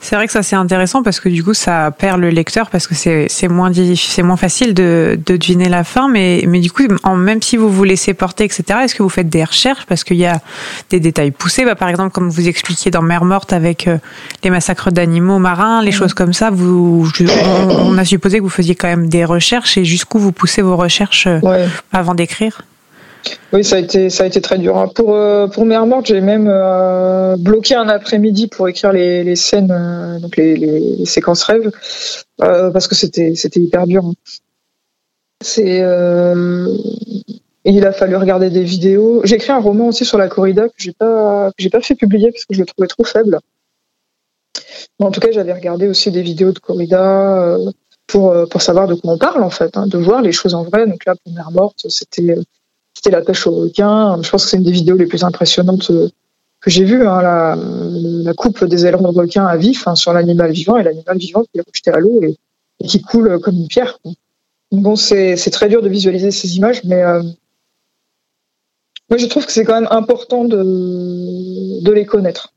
[0.02, 2.88] C'est vrai que ça c'est intéressant parce que du coup ça perd le lecteur parce
[2.88, 6.08] que c'est moins c'est moins facile de, de deviner la fin.
[6.08, 9.10] Mais mais du coup en, même si vous vous laissez porter etc est-ce que vous
[9.10, 9.86] faites des recherches?
[9.88, 10.40] Parce qu'il y a
[10.90, 11.66] des détails poussés.
[11.66, 13.98] Bah, par exemple comme vous expliquiez dans Mer morte avec euh,
[14.42, 17.12] les massacres d'animaux marins les choses comme ça vous
[17.70, 19.78] on, a supposé que vous faisiez quand même des recherches.
[19.78, 22.62] Et jusqu'où vous poussez vos recherches euh, avant d'écrire?
[23.52, 24.78] Oui, ça a été ça a été très dur.
[24.78, 24.88] Hein.
[24.94, 29.36] Pour euh, pour Mère morte, j'ai même euh, bloqué un après-midi pour écrire les, les
[29.36, 31.72] scènes, euh, donc les, séquences rêves,
[32.38, 34.06] parce que c'était c'était hyper dur.
[34.06, 34.14] Hein.
[35.42, 35.80] C'est
[37.66, 39.22] il a fallu regarder des vidéos.
[39.26, 42.32] J'ai écrit un roman aussi sur la corrida que j'ai pas j'ai pas fait publier
[42.32, 43.40] parce que je le trouvais trop faible.
[45.00, 47.58] Mais en tout cas, j'avais regardé aussi des vidéos de corrida
[48.08, 50.64] pour pour savoir de quoi on parle en fait, hein, de voir les choses en
[50.64, 50.86] vrai.
[50.88, 52.36] Donc là, pour Mère morte, c'était
[53.02, 54.22] c'était la pêche au requin.
[54.22, 56.10] Je pense que c'est une des vidéos les plus impressionnantes euh,
[56.60, 57.08] que j'ai vues.
[57.08, 60.84] Hein, la, la, coupe des ailerons de requin à vif hein, sur l'animal vivant et
[60.84, 62.38] l'animal vivant qui est rejeté à l'eau et,
[62.86, 64.00] qui coule comme une pierre.
[64.72, 67.24] Bon, c'est très dur de visualiser ces images, mais euh,
[69.10, 72.54] moi je trouve que c'est quand même important de, les connaître.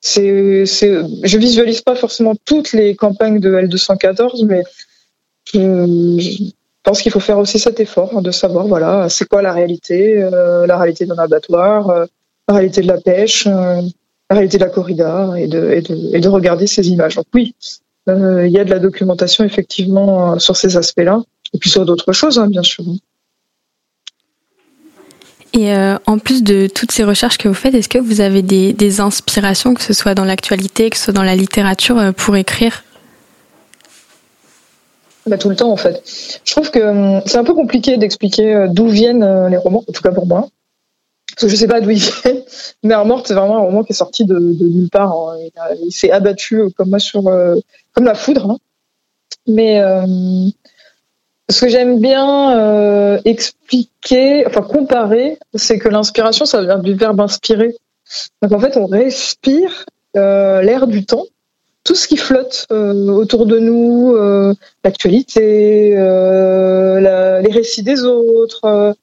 [0.00, 4.62] C'est, je visualise pas forcément toutes les campagnes de L214, mais
[5.52, 9.42] je, je pense qu'il faut faire aussi cet effort hein, de savoir, voilà, c'est quoi
[9.42, 12.06] la réalité, euh, la réalité d'un abattoir, euh,
[12.48, 13.82] la réalité de la pêche, euh,
[14.30, 17.16] la réalité de la corrida, et de, et de, et de regarder ces images.
[17.16, 17.54] Donc oui,
[18.06, 21.20] il y a de la documentation effectivement sur ces aspects-là,
[21.52, 22.84] et puis sur d'autres choses, hein, bien sûr.
[25.52, 25.72] Et
[26.06, 29.00] en plus de toutes ces recherches que vous faites, est-ce que vous avez des, des
[29.00, 32.84] inspirations, que ce soit dans l'actualité, que ce soit dans la littérature, pour écrire?
[35.26, 36.02] Bah, tout le temps en fait.
[36.44, 39.84] Je trouve que hum, c'est un peu compliqué d'expliquer euh, d'où viennent euh, les romans,
[39.86, 40.48] en tout cas pour moi.
[41.34, 42.42] Parce que je sais pas d'où ils viennent.
[42.82, 45.12] Mère morte, c'est vraiment un roman qui est sorti de, nulle part.
[45.12, 45.36] Hein.
[45.82, 47.24] Il, s'est abattu euh, comme moi sur
[47.92, 48.50] comme la foudre.
[48.50, 48.58] Hein.
[49.46, 49.80] Mais
[51.50, 57.74] ce que j'aime bien expliquer, enfin comparer, c'est que l'inspiration, ça vient du verbe inspirer.
[58.42, 61.24] Donc en fait, on respire l'air du temps
[61.84, 68.94] tout ce qui flotte euh, autour de nous, euh, l'actualité, euh, les récits des autres,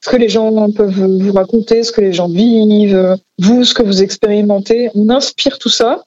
[0.00, 3.82] ce que les gens peuvent vous raconter, ce que les gens vivent, vous, ce que
[3.82, 4.90] vous expérimentez.
[4.94, 6.04] On inspire tout ça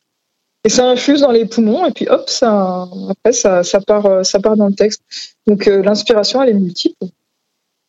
[0.63, 4.39] et ça infuse dans les poumons et puis hop, ça, après ça, ça part, ça
[4.39, 5.01] part dans le texte.
[5.47, 7.05] Donc l'inspiration, elle est multiple.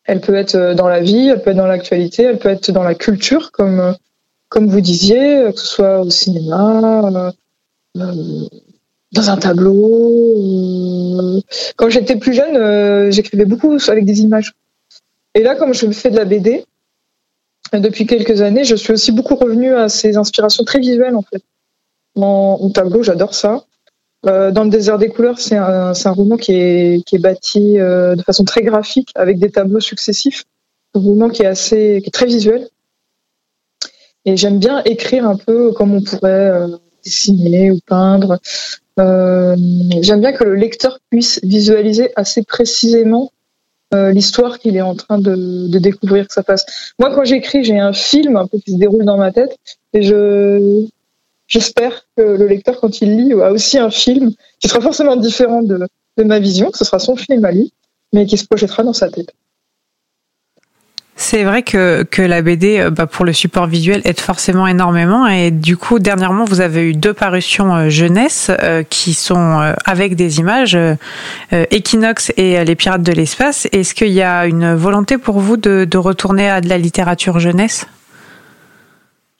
[0.05, 2.83] Elle peut être dans la vie, elle peut être dans l'actualité, elle peut être dans
[2.83, 3.95] la culture, comme
[4.47, 7.31] comme vous disiez, que ce soit au cinéma,
[7.95, 11.15] dans un tableau.
[11.19, 11.41] Euh,
[11.75, 14.53] quand j'étais plus jeune, euh, j'écrivais beaucoup avec des images.
[15.35, 16.65] Et là, comme je fais de la BD,
[17.73, 21.43] depuis quelques années, je suis aussi beaucoup revenue à ces inspirations très visuelles en fait.
[22.15, 23.63] En, tableau, j'adore ça.
[24.23, 28.21] dans le désert des couleurs, c'est un, un, roman qui est, qui est bâti de
[28.25, 30.43] façon très graphique, avec des tableaux successifs.
[30.95, 32.67] Un roman qui est assez, qui est très visuel.
[34.25, 36.51] Et j'aime bien écrire un peu comme on pourrait
[37.03, 38.39] dessiner ou peindre.
[38.99, 39.55] Euh,
[40.01, 43.31] j'aime bien que le lecteur puisse visualiser assez précisément
[43.93, 46.93] euh, l'histoire qu'il est en train de, découvrir que ça passe.
[46.99, 49.57] Moi, quand j'écris, j'ai un film un peu qui se déroule dans ma tête
[49.93, 50.85] et je
[51.47, 55.63] j'espère que le lecteur, quand il lit, a aussi un film qui sera forcément différent
[55.63, 57.73] de, de ma vision, que ce sera son film à lui,
[58.13, 59.33] mais qui se projettera dans sa tête.
[61.21, 65.27] C'est vrai que, la BD, euh, bah, pour le support visuel, aide forcément énormément.
[65.27, 70.15] Et du coup, dernièrement, vous avez eu deux parutions euh, jeunesse euh, qui sont avec
[70.15, 70.77] des images,
[71.51, 73.67] Equinox et Les Pirates de l'espace.
[73.73, 77.37] Est-ce qu'il y a une volonté pour vous de, de retourner à de la littérature
[77.39, 77.85] jeunesse?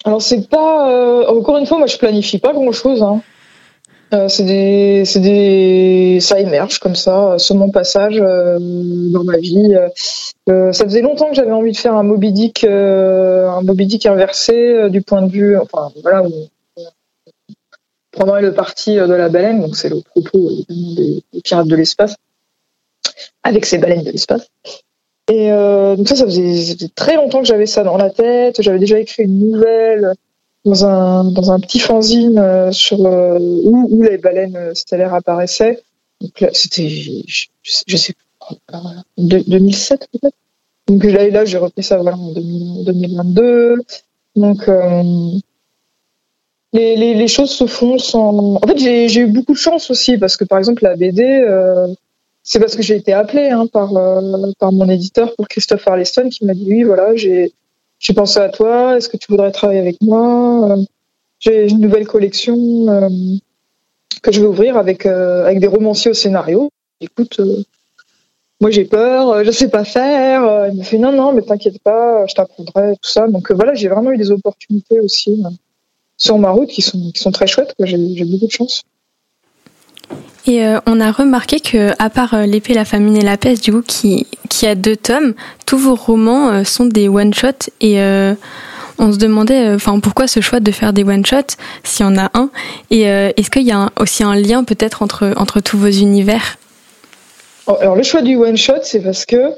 [0.03, 3.21] Alors c'est pas encore une fois moi je planifie pas grand chose hein.
[4.11, 9.37] Euh, c'est des, c'est des, ça émerge comme ça, sur mon passage euh, dans ma
[9.37, 9.75] vie.
[10.49, 14.89] Euh, ça faisait longtemps que j'avais envie de faire un Moby Dick, un Moby inversé
[14.89, 16.31] du point de vue, enfin voilà, où
[18.11, 22.15] prendrait le parti de la baleine, donc c'est le propos des, des, pirates de l'espace,
[23.43, 24.47] avec ces baleines de l'espace.
[25.31, 28.63] Et ça, ça faisait très longtemps que j'avais ça dans la tête.
[28.63, 30.13] J'avais déjà écrit une nouvelle
[30.65, 35.81] dans un, dans un petit fanzine euh, sur euh, où, les baleines stellaires apparaissaient.
[36.51, 38.13] C'était, je, je, sais
[38.67, 38.81] pas,
[39.17, 40.35] 2007 peut-être.
[40.87, 43.83] Donc là, là j'ai repris ça voilà, en 2022.
[44.35, 45.03] Donc euh,
[46.73, 48.55] les, les, choses se font sans.
[48.55, 51.87] En fait, j'ai eu beaucoup de chance aussi parce que par exemple la BD, euh,
[52.43, 53.91] c'est parce que j'ai été appelée hein, par
[54.59, 57.53] par mon éditeur, pour Christophe Arleston, qui m'a dit oui voilà j'ai
[57.99, 60.77] j'ai pensé à toi, est-ce que tu voudrais travailler avec moi
[61.39, 62.55] j'ai une nouvelle collection
[64.21, 66.69] que je vais ouvrir avec avec des romanciers au scénario.
[66.99, 67.39] Écoute,
[68.59, 70.67] moi j'ai peur, je sais pas faire.
[70.67, 73.27] Il me fait non non mais t'inquiète pas, je t'apprendrai tout ça.
[73.27, 75.41] Donc voilà, j'ai vraiment eu des opportunités aussi
[76.17, 77.73] sur ma route qui sont qui sont très chouettes.
[77.79, 78.83] J'ai beaucoup de chance.
[80.49, 83.63] Et euh, on a remarqué que, à part euh, l'épée, la famine et la peste,
[83.63, 84.25] du coup, qui,
[84.63, 85.35] a deux tomes,
[85.67, 87.99] tous vos romans euh, sont des one shots et
[89.01, 92.17] on se demandait, enfin, pourquoi ce choix de faire des one shots s'il y en
[92.17, 92.49] a un
[92.89, 96.57] Et est-ce qu'il y a aussi un lien peut-être entre entre tous vos univers?
[97.67, 99.53] Oh, Alors le choix du one shot, c'est parce que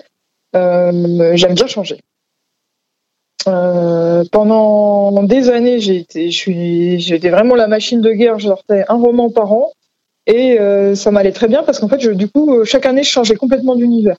[0.54, 2.00] j'aime bien changer.
[3.46, 6.06] pendant des années, j'ai
[7.00, 8.38] j'étais vraiment la machine de guerre.
[8.38, 9.72] Je sortais un roman par an.
[10.28, 13.10] Et euh, ça m'allait très bien parce qu'en fait, du coup, euh, chaque année, je
[13.10, 14.18] changeais complètement d'univers.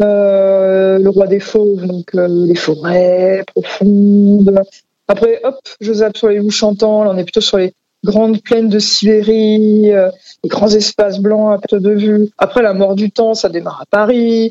[0.00, 4.62] Euh, le roi des fauves, donc les forêts profondes.
[5.08, 7.02] Après, hop, je zappe sur les loups chantants.
[7.02, 7.72] Là, on est plutôt sur les
[8.04, 12.30] grandes plaines de Sibérie, les grands espaces blancs à perte de vue.
[12.38, 14.50] Après, la mort du temps, ça démarre à Paris.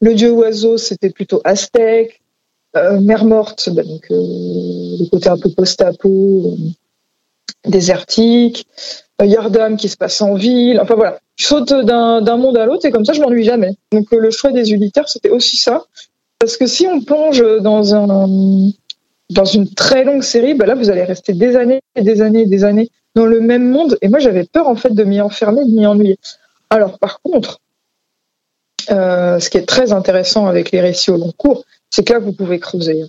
[0.00, 2.20] Le dieu oiseau, c'était plutôt aztèque.
[2.74, 6.56] mer morte, bah, donc le côté un peu post-apo,
[7.66, 8.66] désertique.
[9.24, 10.80] Yardam qui se passe en ville.
[10.80, 13.72] Enfin voilà, je saute d'un monde à l'autre et comme ça je m'ennuie jamais.
[13.92, 15.84] Donc euh, le choix des unitaires c'était aussi ça,
[16.38, 18.28] parce que si on plonge dans un
[19.30, 22.42] dans une très longue série, bah là vous allez rester des années et des années
[22.42, 23.96] et des années dans le même monde.
[24.02, 26.18] Et moi j'avais peur en fait de m'y enfermer, de m'y ennuyer.
[26.70, 27.60] Alors par contre,
[28.90, 32.18] euh, ce qui est très intéressant avec les récits au long cours, c'est que là
[32.18, 33.04] vous pouvez creuser.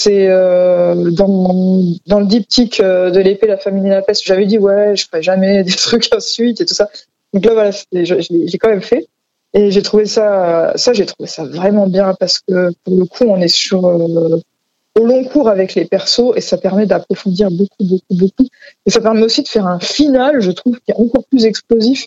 [0.00, 4.22] C'est euh, dans, dans le diptyque euh, de l'épée, la famille et la peste.
[4.24, 6.88] J'avais dit ouais, je ferai jamais des trucs ensuite et tout ça.
[7.32, 9.08] Donc là voilà, j'ai quand même fait
[9.54, 13.24] et j'ai trouvé ça, ça j'ai trouvé ça vraiment bien parce que pour le coup
[13.24, 14.40] on est sur euh,
[14.96, 18.46] au long cours avec les persos et ça permet d'approfondir beaucoup beaucoup beaucoup
[18.86, 22.06] et ça permet aussi de faire un final, je trouve, qui est encore plus explosif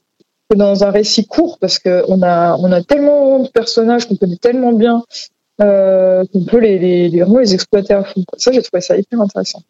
[0.49, 4.15] que dans un récit court parce que on a on a tellement de personnages qu'on
[4.15, 5.03] connaît tellement bien
[5.59, 8.23] euh, qu'on peut les, les, exploiter à fond.
[8.37, 9.61] Ça, j'ai trouvé ça hyper intéressant.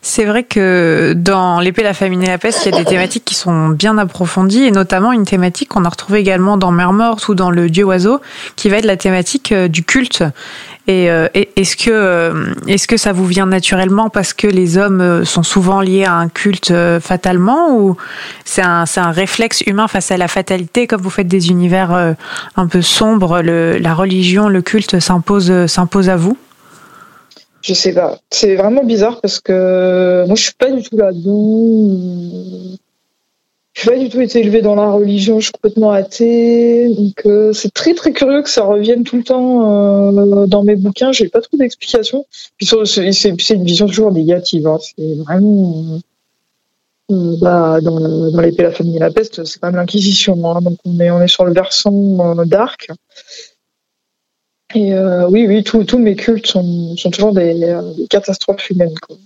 [0.00, 3.24] C'est vrai que dans l'épée, la famine et la peste, il y a des thématiques
[3.24, 7.28] qui sont bien approfondies et notamment une thématique qu'on a retrouvée également dans Mer morte
[7.28, 8.20] ou dans le Dieu oiseau,
[8.54, 10.22] qui va être la thématique euh, du culte.
[10.88, 15.24] Et euh, est-ce que euh, est-ce que ça vous vient naturellement parce que les hommes
[15.24, 17.96] sont souvent liés à un culte fatalement ou
[18.44, 20.86] c'est un c'est un réflexe humain face à la fatalité?
[20.86, 22.16] Comme vous faites des univers
[22.56, 26.36] un peu sombres, le, la religion, le culte s'impose s'impose à vous?
[27.60, 28.18] Je sais pas.
[28.30, 32.78] C'est vraiment bizarre parce que moi, je suis pas du tout là-dedans.
[33.78, 35.38] Je suis pas du tout été élevée dans la religion.
[35.38, 36.88] Je suis complètement athée.
[36.88, 40.74] Donc, euh, c'est très très curieux que ça revienne tout le temps euh, dans mes
[40.74, 41.12] bouquins.
[41.12, 42.26] J'ai pas trop d'explications.
[42.56, 44.66] Puis c'est une vision toujours négative.
[44.66, 44.78] Hein.
[44.80, 46.00] C'est vraiment.
[47.12, 50.34] Euh, bah, dans, dans l'épée, la famille et la peste, c'est quand même l'inquisition.
[50.50, 50.60] Hein.
[50.60, 52.88] Donc on est, on est sur le versant dark.
[54.74, 58.98] Et euh, oui, oui, tous mes cultes sont, sont toujours des, euh, des, catastrophes humaines.
[59.00, 59.16] Quoi.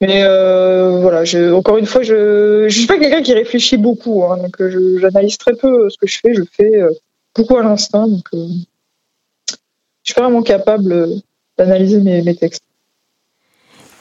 [0.00, 4.24] Mais euh, voilà, je, encore une fois, je ne suis pas quelqu'un qui réfléchit beaucoup,
[4.24, 4.56] hein, donc
[4.98, 6.34] j'analyse très peu ce que je fais.
[6.34, 6.82] Je fais
[7.34, 9.54] beaucoup à l'instinct, donc je
[10.02, 11.08] suis pas vraiment capable
[11.56, 12.62] d'analyser mes textes.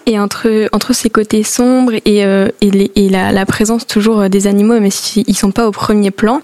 [0.06, 4.48] Et entre, entre ces côtés sombres et, euh, et, et la, la, présence toujours des
[4.48, 6.42] animaux, mais s'ils ne sont pas au premier plan,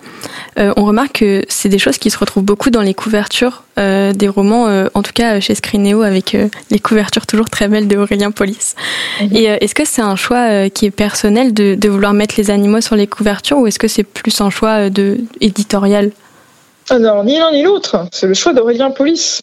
[0.60, 4.12] euh, on remarque que c'est des choses qui se retrouvent beaucoup dans les couvertures euh,
[4.12, 7.88] des romans, euh, en tout cas chez Scrineo, avec euh, les couvertures toujours très belles
[7.88, 8.76] de Aurélien Polis.
[9.22, 9.30] Mhm.
[9.36, 12.82] Et est-ce que c'est un choix qui est personnel de, de, vouloir mettre les animaux
[12.82, 16.12] sur les couvertures ou est-ce que c'est plus un choix de, éditorial?
[16.90, 18.08] Alors, ni l'un ni l'autre.
[18.12, 19.42] C'est le choix d'Aurélien Polis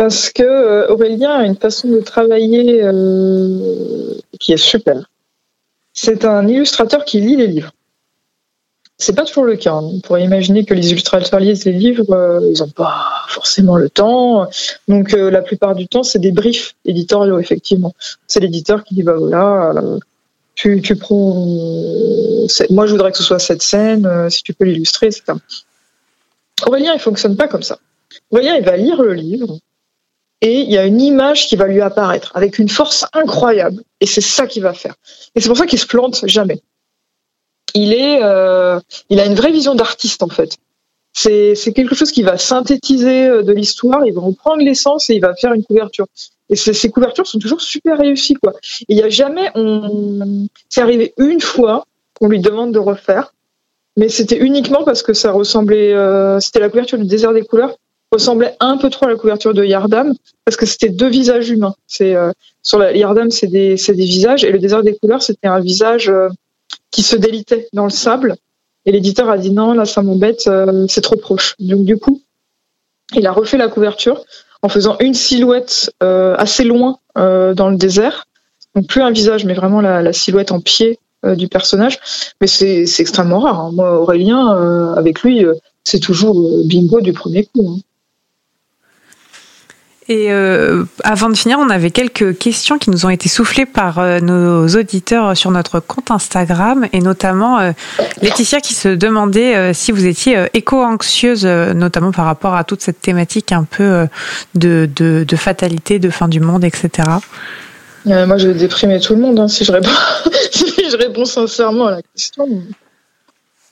[0.00, 5.10] parce que euh, Aurélien a une façon de travailler euh, qui est super.
[5.92, 7.72] C'est un illustrateur qui lit les livres.
[8.96, 9.74] C'est pas toujours le cas.
[9.74, 9.82] Hein.
[9.82, 13.90] On pourrait imaginer que les illustrateurs lisent les livres, euh, ils n'ont pas forcément le
[13.90, 14.48] temps.
[14.88, 17.92] Donc la plupart du temps, c'est des briefs éditoriaux, effectivement.
[18.26, 19.74] C'est l'éditeur qui dit bah voilà,
[20.54, 21.44] tu, tu prends.
[22.70, 24.30] moi, je voudrais que ce soit cette scène.
[24.30, 25.34] si tu peux l'illustrer, etc.
[26.66, 27.78] Aurélien, il fonctionne pas comme ça.
[28.30, 29.58] Aurélien, il va lire le livre,
[30.40, 33.82] et il y a une image qui va lui apparaître avec une force incroyable.
[34.00, 34.94] Et c'est ça qu'il va faire.
[35.34, 36.62] Et c'est pour ça qu'il se plante jamais.
[37.74, 40.56] Il est, euh, il a une vraie vision d'artiste en fait.
[41.12, 44.06] C'est, c'est quelque chose qui va synthétiser euh, de l'histoire.
[44.06, 46.06] Il va reprendre l'essence et il va faire une couverture.
[46.48, 48.54] Et ces couvertures sont toujours super réussies quoi.
[48.88, 51.86] il y a jamais, on, c'est arrivé une fois
[52.18, 53.32] qu'on lui demande de refaire,
[53.96, 57.76] mais c'était uniquement parce que ça ressemblait, euh, c'était la couverture du désert des couleurs
[58.12, 61.74] ressemblait un peu trop à la couverture de Yardam parce que c'était deux visages humains.
[61.86, 62.14] C'est
[62.62, 65.60] sur la Yardam, c'est des c'est des visages et le désert des couleurs, c'était un
[65.60, 66.12] visage
[66.90, 68.36] qui se délitait dans le sable.
[68.86, 70.50] Et l'éditeur a dit non, là ça m'embête,
[70.88, 71.54] c'est trop proche.
[71.60, 72.20] Donc du coup,
[73.14, 74.24] il a refait la couverture
[74.62, 78.26] en faisant une silhouette assez loin dans le désert.
[78.74, 81.98] Donc plus un visage, mais vraiment la, la silhouette en pied euh, du personnage.
[82.40, 83.60] Mais c'est extrêmement rare.
[83.60, 83.72] Hein.
[83.74, 85.52] Moi, Aurélien, euh, avec lui, euh,
[85.84, 87.68] c'est toujours bingo du premier coup.
[87.68, 87.80] Hein.
[90.12, 90.28] Et
[91.04, 95.36] avant de finir, on avait quelques questions qui nous ont été soufflées par nos auditeurs
[95.36, 97.58] sur notre compte Instagram, et notamment
[98.20, 103.52] Laetitia qui se demandait si vous étiez éco-anxieuse, notamment par rapport à toute cette thématique
[103.52, 104.08] un peu
[104.56, 107.08] de, fatalité, de fin du monde, etc.
[108.06, 109.90] Euh, moi, je vais déprimer tout le monde hein, si, je réponds,
[110.50, 112.46] si je réponds sincèrement à la question.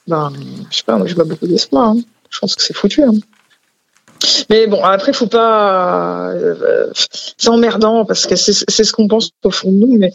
[0.06, 0.32] Ben,
[0.70, 1.90] je sais pas, moi, j'ai pas beaucoup d'espoir.
[1.90, 1.98] Hein.
[2.30, 3.02] Je pense que c'est foutu.
[3.02, 3.12] Hein.
[4.50, 6.30] Mais bon, après, faut pas.
[6.30, 10.12] Euh, c'est emmerdant parce que c'est ce qu'on pense au fond de nous, mais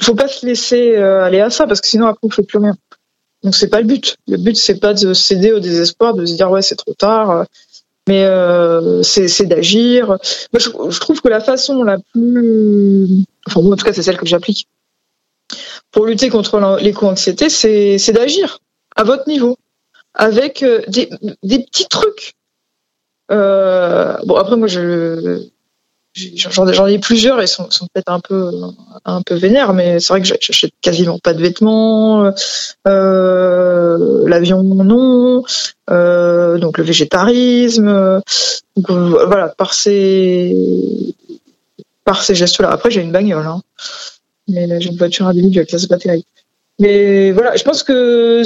[0.00, 2.58] faut pas se laisser euh, aller à ça parce que sinon après on fait plus
[2.58, 2.76] rien.
[3.42, 4.16] Donc c'est pas le but.
[4.28, 7.44] Le but c'est pas de céder au désespoir, de se dire ouais c'est trop tard,
[8.08, 10.16] mais euh, c'est d'agir.
[10.54, 14.26] Je, trouve que la façon la plus, enfin moi, en tout cas c'est celle que
[14.26, 14.66] j'applique
[15.90, 18.58] pour lutter contre l'éco-anxiété, c'est d'agir
[18.96, 19.58] à votre niveau
[20.14, 21.10] avec des,
[21.42, 22.34] des petits trucs.
[23.30, 25.48] Euh, bon après moi je
[26.14, 28.50] J'en ai plusieurs et sont, sont peut-être un peu
[29.06, 32.30] un peu vénères, mais c'est vrai que j'achète quasiment pas de vêtements.
[32.86, 35.42] Euh, L'avion non,
[35.88, 38.20] euh, donc le végétarisme.
[38.76, 40.54] Donc, voilà, par ces
[42.04, 42.70] par ces gestes-là.
[42.70, 43.62] Après, j'ai une bagnole, hein.
[44.48, 46.26] mais j'ai une voiture individuelle, ça c'est pas terrible.
[46.78, 48.42] Mais voilà, je pense que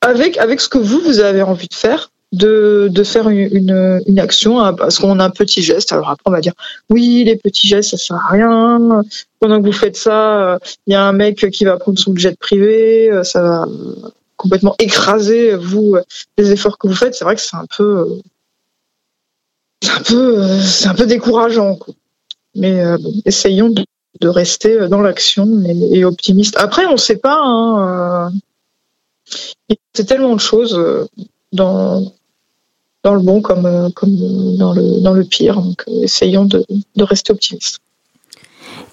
[0.00, 4.18] avec avec ce que vous vous avez envie de faire, de, de faire une, une
[4.18, 5.92] action hein, parce qu'on a un petit geste.
[5.92, 6.54] Alors après, on va dire
[6.90, 9.02] oui, les petits gestes, ça sert à rien.
[9.40, 12.36] Pendant que vous faites ça, il y a un mec qui va prendre son jet
[12.38, 13.66] privé, ça va
[14.36, 15.96] complètement écraser vous
[16.36, 17.14] les efforts que vous faites.
[17.14, 18.20] C'est vrai que c'est un peu,
[19.82, 21.78] c'est un peu, c'est un peu décourageant.
[22.54, 23.84] Mais bon, essayons de,
[24.26, 25.62] rester dans l'action
[25.92, 26.56] et, optimiste.
[26.56, 27.38] Après, on ne sait pas.
[27.44, 28.32] Hein,
[29.92, 31.08] c'est tellement de choses
[31.52, 32.12] dans
[33.04, 34.16] dans le bon comme, euh, comme
[34.56, 35.60] dans, le, dans le pire.
[35.60, 36.64] Donc, euh, essayons de,
[36.96, 37.78] de rester optimistes.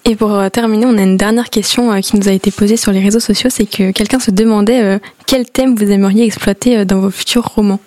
[0.03, 2.91] Et pour euh, terminer, on a une dernière question qui nous a été posée sur
[2.91, 7.11] les réseaux sociaux, c'est que quelqu'un se demandait quel thème vous aimeriez exploiter dans vos
[7.11, 7.79] futurs romans?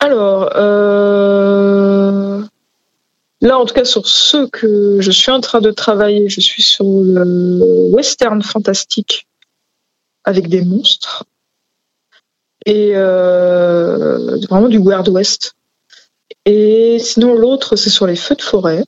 [0.00, 0.50] Alors,
[3.40, 6.64] là, en tout cas, sur ceux que je suis en train de travailler, je suis
[6.64, 9.28] sur le western fantastique
[10.24, 11.24] avec des monstres
[12.66, 15.54] et euh, vraiment du Wild West.
[16.46, 18.84] Et sinon, l'autre, c'est sur les feux de forêt.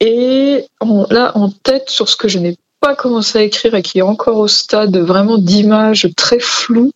[0.00, 0.66] Et
[1.10, 4.02] là, en tête, sur ce que je n'ai pas commencé à écrire et qui est
[4.02, 6.92] encore au stade vraiment d'image très floue,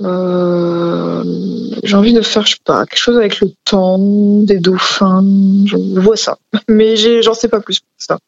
[0.00, 1.24] euh,
[1.82, 3.98] j'ai envie de faire, je sais pas, quelque chose avec le temps,
[4.42, 5.24] des dauphins,
[5.66, 6.38] je vois ça.
[6.68, 8.18] Mais j'en sais pas plus pour ça.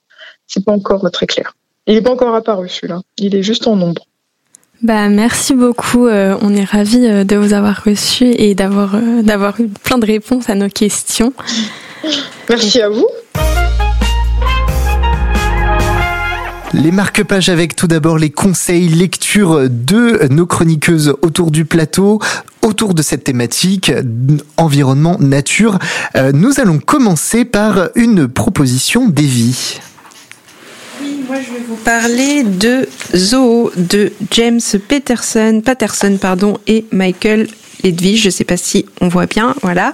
[0.47, 1.55] C'est pas encore très clair.
[1.87, 3.01] Il n'est pas encore apparu celui-là.
[3.19, 4.07] Il est juste en ombre.
[4.83, 6.07] Bah, merci beaucoup.
[6.07, 9.99] Euh, on est ravis euh, de vous avoir reçu et d'avoir euh, d'avoir eu plein
[9.99, 11.33] de réponses à nos questions.
[12.49, 13.07] Merci à vous.
[16.75, 22.21] Les marque-pages avec tout d'abord les conseils lecture de nos chroniqueuses autour du plateau,
[22.61, 23.91] autour de cette thématique
[24.59, 25.79] environnement, nature.
[26.35, 29.81] Nous allons commencer par une proposition d'Evie
[31.27, 37.49] moi je vais vous parler de Zoo de James Peterson, Patterson pardon, et Michael
[37.85, 39.93] Edwige, je ne sais pas si on voit bien, voilà.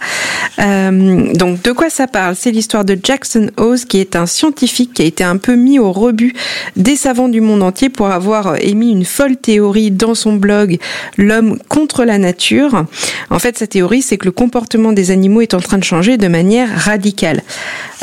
[0.59, 2.37] Euh, donc de quoi ça parle?
[2.37, 5.79] C'est l'histoire de Jackson Hawes, qui est un scientifique qui a été un peu mis
[5.79, 6.35] au rebut
[6.77, 10.79] des savants du monde entier pour avoir émis une folle théorie dans son blog
[11.17, 12.85] L'homme contre la nature.
[13.31, 16.17] En fait, sa théorie, c'est que le comportement des animaux est en train de changer
[16.17, 17.43] de manière radicale.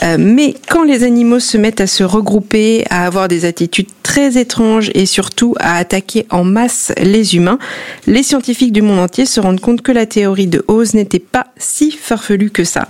[0.03, 4.37] Euh, mais quand les animaux se mettent à se regrouper, à avoir des attitudes très
[4.37, 7.59] étranges et surtout à attaquer en masse les humains,
[8.07, 11.47] les scientifiques du monde entier se rendent compte que la théorie de Oz n'était pas
[11.57, 12.87] si farfelue que ça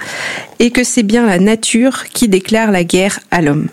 [0.59, 3.67] et que c'est bien la nature qui déclare la guerre à l'homme.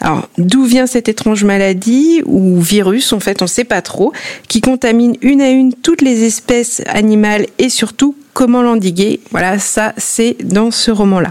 [0.00, 4.12] Alors, d'où vient cette étrange maladie ou virus, en fait, on ne sait pas trop,
[4.48, 9.20] qui contamine une à une toutes les espèces animales et surtout comment l'endiguer?
[9.30, 11.30] Voilà, ça, c'est dans ce roman-là.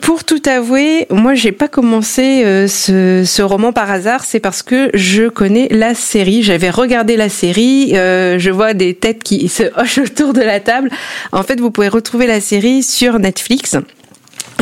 [0.00, 4.90] Pour tout avouer, moi j'ai pas commencé euh, ce, roman par hasard, c'est parce que
[4.94, 6.42] je connais la série.
[6.42, 10.60] J'avais regardé la série, euh, je vois des têtes qui se hochent autour de la
[10.60, 10.90] table.
[11.32, 13.76] En fait, vous pouvez retrouver la série sur Netflix.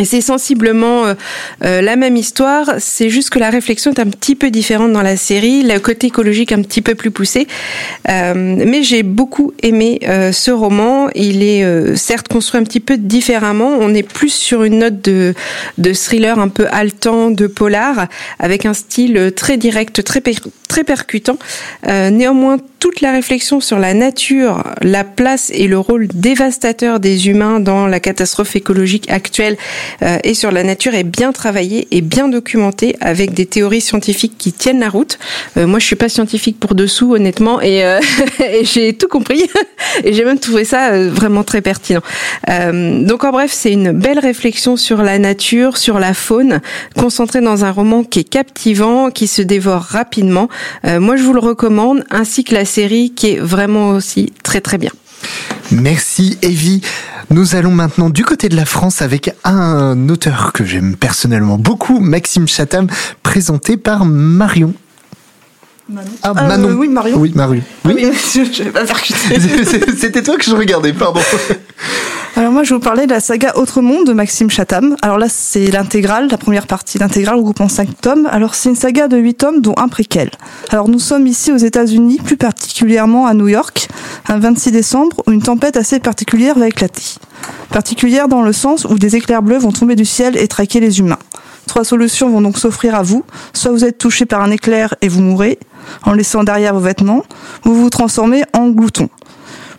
[0.01, 1.15] Et c'est sensiblement euh,
[1.65, 5.03] euh, la même histoire, c'est juste que la réflexion est un petit peu différente dans
[5.03, 7.47] la série, le côté écologique un petit peu plus poussé.
[8.09, 10.01] Euh, mais j'ai beaucoup aimé
[10.33, 11.09] ce roman.
[11.15, 13.77] Il est certes construit un petit peu différemment.
[13.79, 15.35] On est plus sur une note de,
[15.79, 20.23] de thriller un peu haletant, de polar, avec un style très direct, très,
[20.69, 21.39] très percutant.
[21.87, 27.59] néanmoins, toute la réflexion sur la nature, la place et le rôle dévastateur des humains
[27.59, 29.57] dans la catastrophe écologique actuelle
[30.03, 34.35] euh, et sur la nature est bien travaillée et bien documentée avec des théories scientifiques
[34.37, 35.19] qui tiennent la route.
[35.57, 38.01] Euh, moi, je suis pas scientifique pour dessous, honnêtement, et, euh,
[38.41, 39.49] et j'ai tout compris
[40.05, 42.03] et j'ai même trouvé ça vraiment très pertinent.
[42.51, 46.61] donc, en bref, c'est une belle réflexion sur la nature, sur la faune,
[46.99, 50.51] concentrée dans un roman qui est captivant, qui se dévore rapidement.
[50.85, 54.79] moi, je vous le recommande, ainsi que la série qui est vraiment aussi très très
[54.79, 54.91] bien.
[55.71, 56.81] Merci Evie.
[57.31, 62.01] Nous allons maintenant du côté de la France avec un auteur que j'aime personnellement beaucoup,
[62.01, 62.89] Maxime Chatham,
[63.23, 64.75] présenté par Marion.
[65.89, 66.11] Manon.
[66.23, 66.69] Ah, Manon.
[66.71, 67.19] Euh, oui, Marion.
[67.19, 67.63] Oui, Marion.
[67.85, 68.85] Oui, oui je, vais pas
[69.97, 71.21] C'était toi que je regardais, pardon.
[72.37, 74.97] Alors moi, je vais vous parler de la saga Autre Monde de Maxime Chatham.
[75.03, 78.27] Alors là, c'est l'intégrale, la première partie, l'intégrale regroupant cinq tomes.
[78.29, 80.33] Alors c'est une saga de huit tomes, dont un préquel.
[80.71, 83.87] Alors nous sommes ici aux États-Unis, plus particulièrement à New York,
[84.27, 87.05] un 26 décembre, où une tempête assez particulière va éclater.
[87.71, 90.99] Particulière dans le sens où des éclairs bleus vont tomber du ciel et traquer les
[90.99, 91.21] humains.
[91.69, 93.25] Trois solutions vont donc s'offrir à vous.
[93.53, 95.61] Soit vous êtes touché par un éclair et vous mourrez,
[96.03, 97.23] en laissant derrière vos vêtements,
[97.65, 99.09] ou vous vous transformez en glouton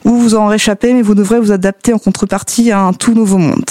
[0.06, 3.38] ou vous en réchappez, mais vous devrez vous adapter en contrepartie à un tout nouveau
[3.38, 3.66] monde.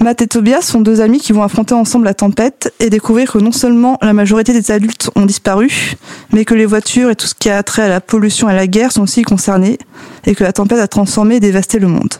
[0.00, 3.38] Matt et Tobias sont deux amis qui vont affronter ensemble la tempête et découvrir que
[3.38, 5.96] non seulement la majorité des adultes ont disparu,
[6.32, 8.56] mais que les voitures et tout ce qui a trait à la pollution et à
[8.56, 9.78] la guerre sont aussi concernés,
[10.24, 12.14] et que la tempête a transformé et dévasté le monde.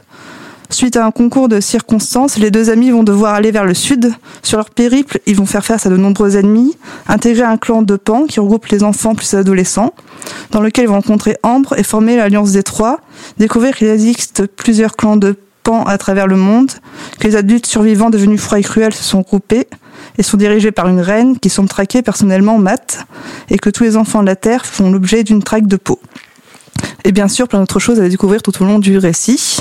[0.70, 4.12] Suite à un concours de circonstances, les deux amis vont devoir aller vers le sud.
[4.42, 6.76] Sur leur périple, ils vont faire face à de nombreux ennemis,
[7.08, 9.92] intégrer un clan de Pan qui regroupe les enfants plus adolescents,
[10.52, 13.00] dans lequel ils vont rencontrer Ambre et former l'Alliance des Trois,
[13.36, 16.70] découvrir qu'il existe plusieurs clans de Pan à travers le monde,
[17.18, 19.66] que les adultes survivants devenus froids et cruels se sont groupés
[20.18, 23.06] et sont dirigés par une reine qui sont traqués personnellement Matt,
[23.50, 25.98] et que tous les enfants de la Terre font l'objet d'une traque de peau.
[27.04, 29.58] Et bien sûr, plein d'autres choses à découvrir tout au long du récit.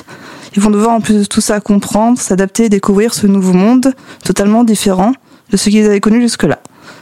[0.55, 3.93] Ils vont devoir en plus de tout ça comprendre, s'adapter et découvrir ce nouveau monde
[4.23, 5.13] totalement différent
[5.51, 6.59] de ce qu'ils avaient connu jusque-là.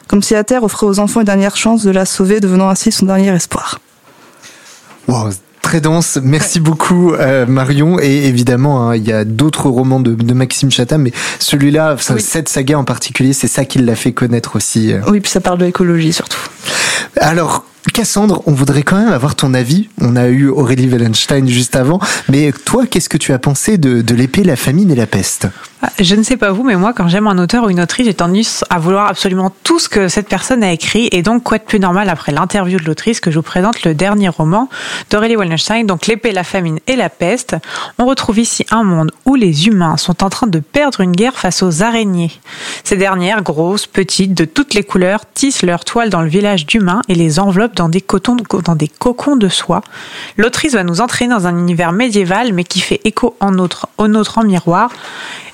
[0.08, 2.92] Comme si la Terre offrait aux enfants une dernière chance de la sauver, devenant ainsi
[2.92, 3.80] son dernier espoir.
[5.08, 5.30] Wow,
[5.62, 6.18] très dense.
[6.22, 8.00] Merci beaucoup euh, Marion.
[8.00, 12.78] Et évidemment, hein, il y a d'autres romans de, Maxime Chatham, mais celui-là, cette saga
[12.78, 14.94] en particulier, c'est ça qui l'a fait connaître aussi.
[14.94, 15.02] Euh.
[15.10, 16.40] Oui, puis ça parle de l'écologie surtout.
[17.18, 19.90] Alors, Cassandre, on voudrait quand même avoir ton avis.
[20.00, 24.02] On a eu Aurélie Wallenstein juste avant, mais toi, qu'est-ce que tu as pensé de,
[24.02, 25.48] de l'épée, la famine et la peste?
[26.00, 28.14] Je ne sais pas vous, mais moi, quand j'aime un auteur ou une autrice, j'ai
[28.14, 31.08] tendance à vouloir absolument tout ce que cette personne a écrit.
[31.12, 33.94] Et donc, quoi de plus normal après l'interview de l'autrice que je vous présente le
[33.94, 34.70] dernier roman
[35.12, 37.56] d'Aurélie Wallenstein, donc L'épée, la famine et la peste.
[38.00, 41.38] On retrouve ici un monde où les humains sont en train de perdre une guerre
[41.38, 42.32] face aux araignées.
[42.84, 47.02] Ces dernières, grosses, petites, de toutes les couleurs, tissent leur toile dans le village d'humains
[47.08, 49.82] et les enveloppent dans des, cotons, dans des cocons de soie.
[50.38, 54.08] L'autrice va nous entraîner dans un univers médiéval, mais qui fait écho en notre, au
[54.08, 54.90] nôtre en miroir.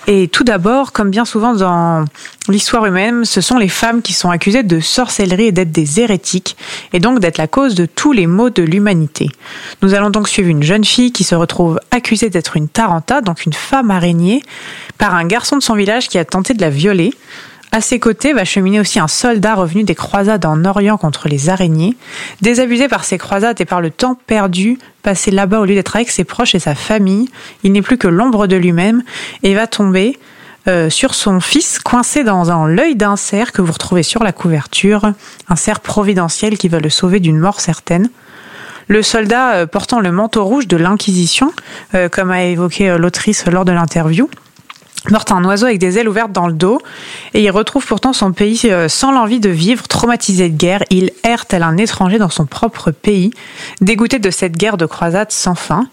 [0.07, 2.03] Et tout d'abord, comme bien souvent dans
[2.49, 6.57] l'histoire humaine, ce sont les femmes qui sont accusées de sorcellerie et d'être des hérétiques,
[6.91, 9.29] et donc d'être la cause de tous les maux de l'humanité.
[9.81, 13.45] Nous allons donc suivre une jeune fille qui se retrouve accusée d'être une taranta, donc
[13.45, 14.43] une femme araignée,
[14.97, 17.13] par un garçon de son village qui a tenté de la violer.
[17.73, 21.49] À ses côtés va cheminer aussi un soldat revenu des croisades en Orient contre les
[21.49, 21.97] araignées.
[22.39, 26.11] Désabusé par ces croisades et par le temps perdu passé là-bas au lieu d'être avec
[26.11, 27.29] ses proches et sa famille,
[27.63, 29.01] il n'est plus que l'ombre de lui-même
[29.41, 30.19] et va tomber
[30.67, 35.11] euh, sur son fils coincé dans l'œil d'un cerf que vous retrouvez sur la couverture,
[35.49, 38.11] un cerf providentiel qui va le sauver d'une mort certaine.
[38.87, 41.51] Le soldat euh, portant le manteau rouge de l'Inquisition,
[41.95, 44.29] euh, comme a évoqué l'autrice lors de l'interview,
[45.11, 46.79] Morte un oiseau avec des ailes ouvertes dans le dos,
[47.33, 50.83] et il retrouve pourtant son pays euh, sans l'envie de vivre, traumatisé de guerre.
[50.89, 53.31] Il erre tel un étranger dans son propre pays,
[53.81, 55.87] dégoûté de cette guerre de croisade sans fin.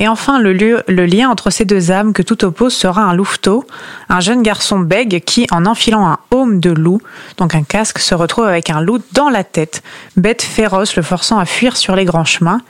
[0.00, 3.64] Et enfin, le, le lien entre ces deux âmes que tout oppose sera un louveteau,
[4.08, 7.00] un jeune garçon bègue qui, en enfilant un haume de loup,
[7.36, 9.82] donc un casque, se retrouve avec un loup dans la tête,
[10.16, 12.60] bête féroce le forçant à fuir sur les grands chemins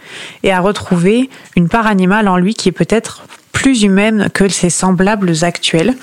[0.43, 3.25] et à retrouver une part animale en lui qui est peut-être
[3.59, 5.97] plus humaine que ses semblables actuels.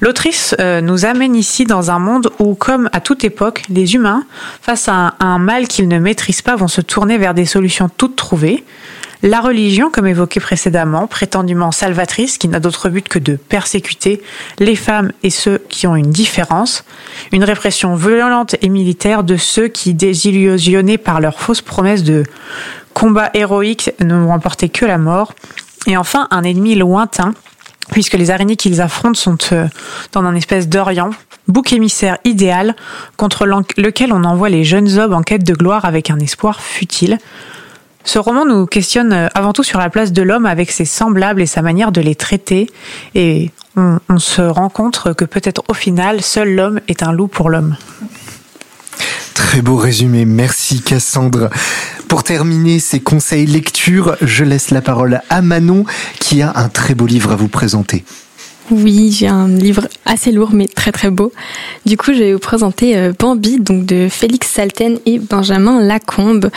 [0.00, 4.24] L'autrice euh, nous amène ici dans un monde où, comme à toute époque, les humains,
[4.62, 8.16] face à un, mal qu'ils ne maîtrisent pas, vont se tourner vers des solutions toutes
[8.16, 8.64] trouvées.
[9.22, 14.22] La religion, comme évoqué précédemment, prétendument salvatrice, qui n'a d'autre but que de persécuter
[14.58, 16.84] les femmes et ceux qui ont une différence.
[17.32, 22.22] Une répression violente et militaire de ceux qui, désillusionnés par leurs fausses promesses de
[22.94, 25.34] combat héroïque, ne remporté que la mort.
[25.86, 27.34] Et enfin, un ennemi lointain
[27.90, 29.66] puisque les araignées qu'ils affrontent sont euh,
[30.12, 31.10] dans un espèce d'Orient,
[31.48, 32.74] bouc émissaire idéal
[33.16, 37.18] contre lequel on envoie les jeunes hommes en quête de gloire avec un espoir futile.
[38.04, 41.42] Ce roman nous questionne euh, avant tout sur la place de l'homme avec ses semblables
[41.42, 42.70] et sa manière de les traiter,
[43.14, 47.28] et on, on se rend compte que peut-être au final, seul l'homme est un loup
[47.28, 47.76] pour l'homme.
[49.34, 51.50] Très beau résumé, merci Cassandre.
[52.14, 55.84] Pour terminer ces conseils lecture, je laisse la parole à Manon
[56.20, 58.04] qui a un très beau livre à vous présenter.
[58.70, 61.32] Oui, j'ai un livre assez lourd mais très très beau.
[61.86, 66.50] Du coup, je vais vous présenter euh, Bambi, donc de Félix Salten et Benjamin Lacombe.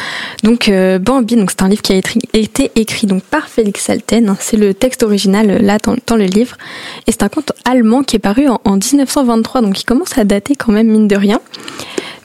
[0.44, 1.98] Donc euh, Bambi, donc c'est un livre qui a
[2.34, 4.36] été écrit donc par Félix Salten.
[4.40, 6.56] C'est le texte original là dans, le livre,
[7.08, 10.24] et c'est un conte allemand qui est paru en, en 1923, donc il commence à
[10.24, 11.42] dater quand même mine de rien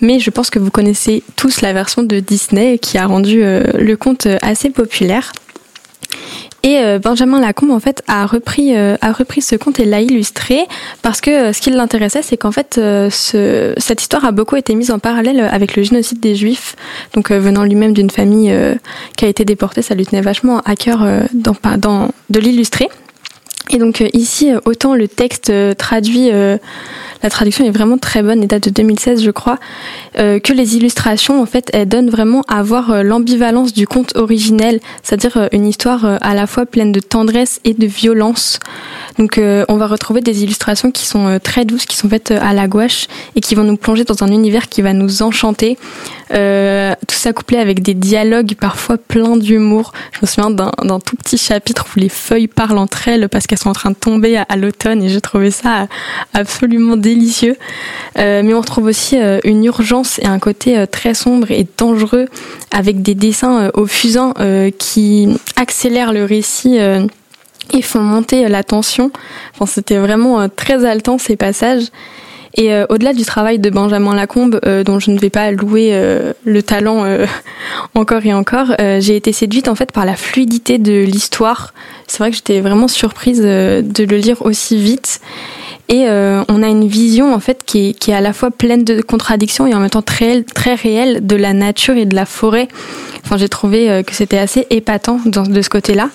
[0.03, 3.95] mais je pense que vous connaissez tous la version de Disney qui a rendu le
[3.95, 5.33] conte assez populaire.
[6.65, 8.97] Et euh, Benjamin Lacombe en fait a repris euh,
[9.41, 10.61] ce conte et l'a illustré
[11.03, 14.75] parce que euh, ce qui l'intéressait c'est qu'en fait ce, cette histoire a beaucoup été
[14.77, 16.77] mise en parallèle avec le génocide des Juifs.
[17.15, 18.55] Donc venant lui-même d'une famille
[19.17, 21.55] qui a été déportée, ça lui tenait vachement à cœur dans
[22.31, 22.89] de l'illustrer.
[23.73, 26.31] Et donc ici autant le texte traduit
[27.23, 29.59] la traduction est vraiment très bonne et date de 2016, je crois.
[30.19, 34.17] Euh, que les illustrations, en fait, elles donnent vraiment à voir euh, l'ambivalence du conte
[34.17, 38.59] originel, c'est-à-dire euh, une histoire à la fois pleine de tendresse et de violence.
[39.19, 42.67] Donc, on va retrouver des illustrations qui sont très douces, qui sont faites à la
[42.67, 45.77] gouache et qui vont nous plonger dans un univers qui va nous enchanter.
[46.35, 49.93] Euh, tout ça couplé avec des dialogues parfois pleins d'humour.
[50.13, 53.59] Je me souviens d'un tout petit chapitre où les feuilles parlent entre elles parce qu'elles
[53.63, 55.87] sont en train de tomber à, l'automne et j'ai trouvé ça
[56.35, 57.57] absolument délicieux.
[58.19, 62.27] Euh, mais on retrouve aussi euh, une urgence et un côté très sombre et dangereux
[62.71, 64.35] avec des dessins au fusain
[64.79, 69.11] qui accélèrent le récit et font monter la tension.
[69.55, 71.85] Enfin, C'était vraiment très haletant ces passages.
[72.55, 75.91] Et euh, au-delà du travail de Benjamin Lacombe, euh, dont je ne vais pas louer
[75.93, 77.05] euh, le talent
[77.95, 81.73] encore et encore, j'ai été séduite en fait par la fluidité de l'histoire.
[82.07, 85.21] C'est vrai que j'étais vraiment surprise de le lire aussi vite.
[85.89, 88.85] Et on a une vision en fait qui est, qui est à la fois pleine
[88.85, 92.27] de contradictions et en même temps très, très réelle de la nature et de la
[92.27, 92.69] forêt.
[93.25, 96.09] Enfin, j'ai trouvé que c'était assez épatant de ce côté-là.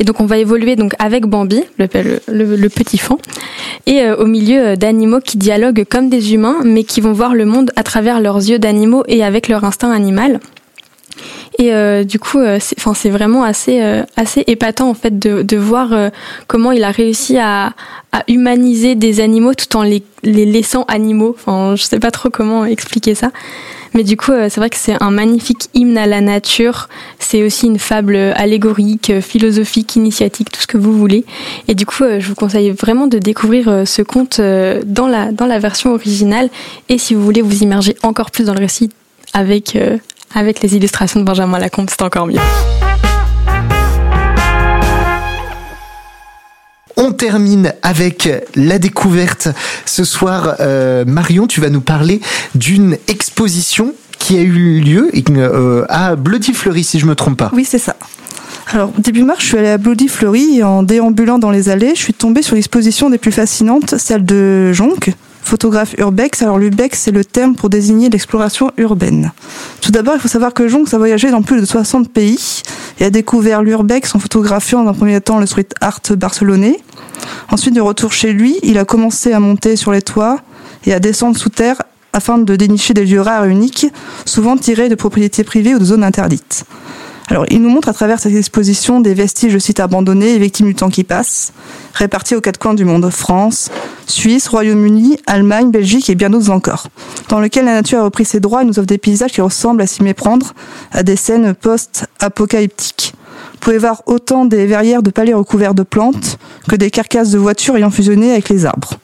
[0.00, 3.16] Et donc on va évoluer donc avec Bambi, le, petit fan,
[3.86, 7.34] et euh, au milieu euh, d'animaux qui dialoguent comme des humains, mais qui vont voir
[7.34, 10.40] le monde à travers leurs yeux d'animaux et avec leur instinct animal.
[11.58, 13.82] Et euh, du coup, enfin, c'est vraiment assez,
[14.16, 15.92] assez épatant en fait de, de voir
[16.46, 17.72] comment il a réussi à,
[18.12, 21.34] à humaniser des animaux tout en les, les laissant animaux.
[21.36, 23.32] Enfin, je sais pas trop comment expliquer ça.
[23.94, 26.88] Mais du coup, euh, c'est vrai que c'est un magnifique hymne à la nature.
[27.18, 31.24] C'est aussi une fable allégorique, philosophique, initiatique, tout ce que vous voulez.
[31.68, 35.32] Et du coup, euh, je vous conseille vraiment de découvrir euh, ce conte dans la,
[35.32, 36.48] dans la version originale.
[36.88, 38.90] Et si vous voulez vous immerger encore plus dans le récit
[39.32, 39.78] avec,
[40.34, 42.40] avec les illustrations de Benjamin Lacombe, c'est encore mieux.
[47.00, 49.48] On termine avec la découverte.
[49.86, 52.20] Ce soir, euh, Marion, tu vas nous parler
[52.56, 57.52] d'une exposition qui a eu lieu euh, à Bloody Fleury, si je me trompe pas.
[57.54, 57.94] Oui, c'est ça.
[58.72, 61.94] Alors, début mars, je suis allée à Bloody Fleury et en déambulant dans les allées,
[61.94, 64.96] je suis tombée sur l'exposition des plus fascinantes, celle de Jonc,
[65.48, 66.42] photographe urbex.
[66.42, 69.32] Alors l'urbex, c'est le terme pour désigner l'exploration urbaine.
[69.80, 72.62] Tout d'abord, il faut savoir que Jonc a voyagé dans plus de 60 pays
[73.00, 76.78] et a découvert l'urbex en photographiant dans un premier temps le street art barcelonais.
[77.50, 80.38] Ensuite, de retour chez lui, il a commencé à monter sur les toits
[80.84, 81.82] et à descendre sous terre
[82.12, 83.86] afin de dénicher des lieux rares et uniques,
[84.26, 86.64] souvent tirés de propriétés privées ou de zones interdites.
[87.30, 90.66] Alors, il nous montre à travers cette exposition des vestiges de sites abandonnés et victimes
[90.66, 91.52] du temps qui passe,
[91.92, 93.70] répartis aux quatre coins du monde France,
[94.06, 96.88] Suisse, Royaume-Uni, Allemagne, Belgique et bien d'autres encore,
[97.28, 99.82] dans lequel la nature a repris ses droits et nous offre des paysages qui ressemblent
[99.82, 100.54] à s'y méprendre
[100.90, 103.12] à des scènes post-apocalyptiques.
[103.52, 107.38] Vous pouvez voir autant des verrières de palais recouverts de plantes que des carcasses de
[107.38, 108.94] voitures ayant fusionné avec les arbres.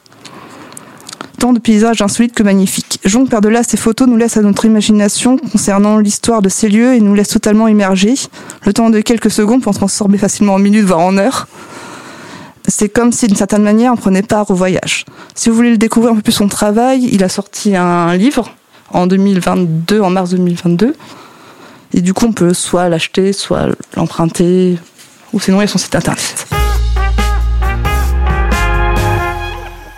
[1.39, 2.99] Tant de paysages insolites que magnifiques.
[3.03, 7.01] Jonc par-delà ces photos nous laisse à notre imagination concernant l'histoire de ces lieux et
[7.01, 8.15] nous laisse totalement immergés,
[8.65, 11.47] le temps de quelques secondes pour transformer facilement en minutes voire en heures.
[12.67, 15.05] c'est comme si d'une certaine manière on prenait part au voyage.
[15.35, 18.51] Si vous voulez le découvrir un peu plus son travail, il a sorti un livre
[18.91, 20.95] en 2022, en mars 2022.
[21.93, 24.77] Et du coup, on peut soit l'acheter, soit l'emprunter,
[25.33, 26.54] ou sinon il y a son site internet.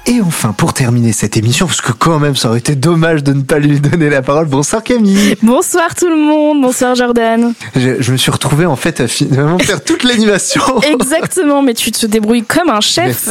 [0.09, 3.33] Et enfin, pour terminer cette émission, parce que quand même, ça aurait été dommage de
[3.33, 4.45] ne pas lui donner la parole.
[4.45, 5.35] Bonsoir Camille.
[5.43, 6.61] Bonsoir tout le monde.
[6.61, 7.53] Bonsoir Jordan.
[7.75, 10.61] Je, me suis retrouvé en fait à finalement faire toute l'animation.
[10.81, 13.27] Exactement, mais tu te débrouilles comme un chef.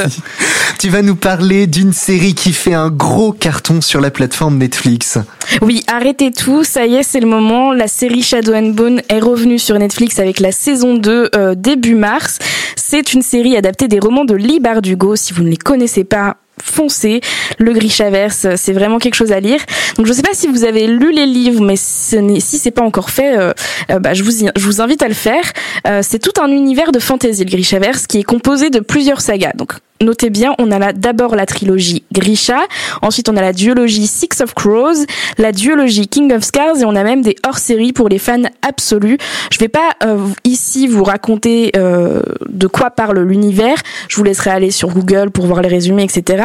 [0.79, 5.19] Tu vas nous parler d'une série qui fait un gros carton sur la plateforme Netflix.
[5.63, 6.63] Oui, arrêtez tout.
[6.63, 7.73] Ça y est, c'est le moment.
[7.73, 11.95] La série Shadow and Bone est revenue sur Netflix avec la saison 2 euh, début
[11.95, 12.39] mars.
[12.77, 15.17] C'est une série adaptée des romans de Lee Bardugo.
[15.17, 17.21] Si vous ne les connaissez pas, foncez.
[17.59, 19.61] Le Grishaverse, c'est vraiment quelque chose à lire.
[19.97, 22.83] Donc je sais pas si vous avez lu les livres, mais ce si c'est pas
[22.83, 23.53] encore fait, euh,
[23.91, 25.45] euh, bah, je, vous, je vous invite à le faire.
[25.87, 29.53] Euh, c'est tout un univers de fantasy, le Grishaverse, qui est composé de plusieurs sagas.
[29.55, 32.59] Donc notez bien, on a d'abord la trilogie Grisha,
[33.03, 35.05] ensuite on a la duologie Six of Crows,
[35.39, 39.19] la duologie King of Scars et on a même des hors-séries pour les fans absolus.
[39.51, 43.77] Je vais pas euh, ici vous raconter euh, de quoi parle l'univers,
[44.09, 46.45] je vous laisserai aller sur Google pour voir les résumés, etc.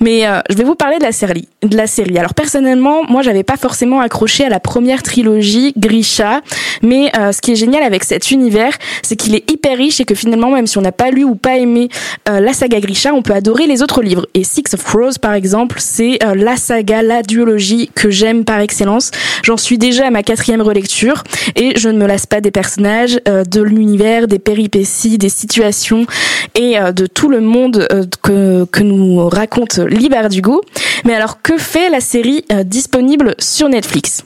[0.00, 1.48] Mais euh, je vais vous parler de la série.
[1.62, 2.18] De la série.
[2.18, 6.40] Alors personnellement, moi j'avais pas forcément accroché à la première trilogie Grisha,
[6.82, 8.72] mais ce qui est génial avec cet univers,
[9.02, 11.34] c'est qu'il est hyper riche et que finalement même si on n'a pas lu ou
[11.34, 11.88] pas aimé
[12.26, 14.26] la saga Grisha, on peut adorer les autres livres.
[14.34, 18.60] Et Six of Crows, par exemple, c'est euh, la saga, la duologie que j'aime par
[18.60, 19.10] excellence.
[19.42, 21.24] J'en suis déjà à ma quatrième relecture
[21.56, 26.06] et je ne me lasse pas des personnages, euh, de l'univers, des péripéties, des situations
[26.54, 27.86] et euh, de tout le monde
[28.22, 30.62] que, que nous raconte Libar Dugo.
[31.04, 34.24] Mais alors, que fait la série disponible sur Netflix?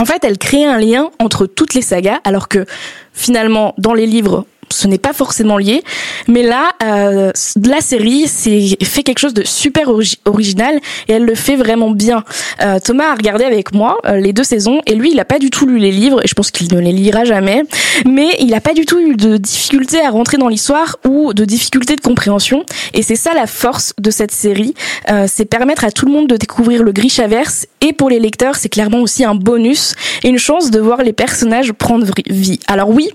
[0.00, 2.66] En fait, elle crée un lien entre toutes les sagas, alors que
[3.12, 5.82] finalement, dans les livres, ce n'est pas forcément lié.
[6.28, 7.32] Mais là, euh,
[7.64, 9.90] la série fait quelque chose de super
[10.24, 12.24] original et elle le fait vraiment bien.
[12.62, 15.38] Euh, Thomas a regardé avec moi euh, les deux saisons et lui, il n'a pas
[15.38, 17.62] du tout lu les livres et je pense qu'il ne les lira jamais.
[18.06, 21.44] Mais il n'a pas du tout eu de difficulté à rentrer dans l'histoire ou de
[21.44, 22.64] difficulté de compréhension.
[22.92, 24.74] Et c'est ça la force de cette série,
[25.10, 28.56] euh, c'est permettre à tout le monde de découvrir le Grishaverse et pour les lecteurs,
[28.56, 32.60] c'est clairement aussi un bonus et une chance de voir les personnages prendre vie.
[32.66, 33.10] Alors oui,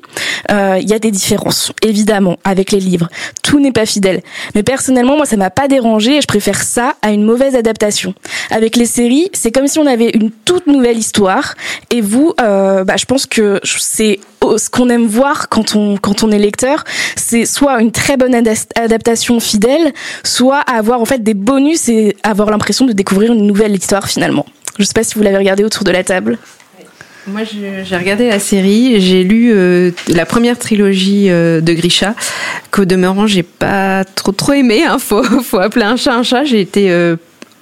[0.51, 1.38] euh, il y a des différences
[1.81, 3.09] évidemment, avec les livres.
[3.43, 4.21] Tout n'est pas fidèle.
[4.55, 8.13] Mais personnellement, moi, ça m'a pas dérangé et je préfère ça à une mauvaise adaptation.
[8.51, 11.55] Avec les séries, c'est comme si on avait une toute nouvelle histoire.
[11.91, 16.23] Et vous, euh, bah, je pense que c'est ce qu'on aime voir quand on quand
[16.23, 16.83] on est lecteur,
[17.15, 18.35] c'est soit une très bonne
[18.75, 23.75] adaptation fidèle, soit avoir en fait des bonus et avoir l'impression de découvrir une nouvelle
[23.75, 24.45] histoire finalement.
[24.77, 26.37] Je sais pas si vous l'avez regardé autour de la table.
[27.27, 32.15] Moi, j'ai regardé la série, j'ai lu euh, la première trilogie euh, de Grisha,
[32.71, 34.83] qu'au demeurant, j'ai pas trop trop aimé.
[34.83, 36.45] Hein, faut, faut appeler un chat un chat.
[36.45, 37.17] J'ai été euh,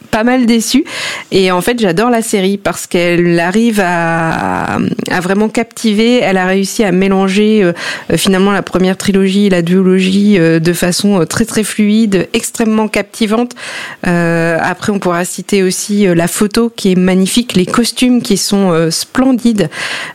[0.10, 0.84] pas mal déçue.
[1.32, 4.78] Et en fait, j'adore la série parce qu'elle arrive à,
[5.22, 6.20] vraiment captiver.
[6.20, 7.74] Elle a réussi à mélanger euh,
[8.18, 12.88] finalement la première trilogie et la duologie euh, de façon euh, très très fluide, extrêmement
[12.88, 13.54] captivante.
[14.04, 19.70] après, on pourra citer aussi la photo qui est magnifique, les costumes qui sont splendides,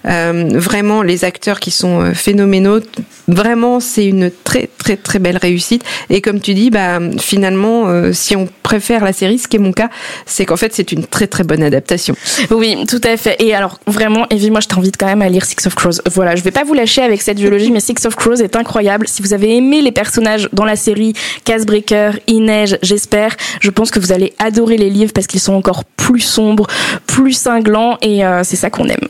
[0.05, 2.80] vraiment les acteurs qui sont phénoménaux.
[3.28, 5.84] Vraiment, c'est une très très très belle réussite.
[6.11, 9.72] Et comme tu dis, bah finalement, si on préfère la série, ce qui est mon
[9.87, 9.91] cas,
[10.26, 12.14] c'est qu'en fait, c'est une très très bonne adaptation.
[12.51, 13.37] Oui, tout à fait.
[13.41, 16.01] Et alors, vraiment, Evie, moi, je t'invite quand même à lire Six of Crows.
[16.12, 19.07] Voilà, je vais pas vous lâcher avec cette biologie, mais Six of Crows est incroyable.
[19.09, 21.14] Si vous avez aimé les personnages dans la série
[21.45, 25.85] Casebreaker, Inej, j'espère, je pense que vous allez adorer les livres parce qu'ils sont encore
[25.85, 26.66] plus sombres,
[27.07, 29.09] plus cinglants, et euh, c'est ça qu'on aime.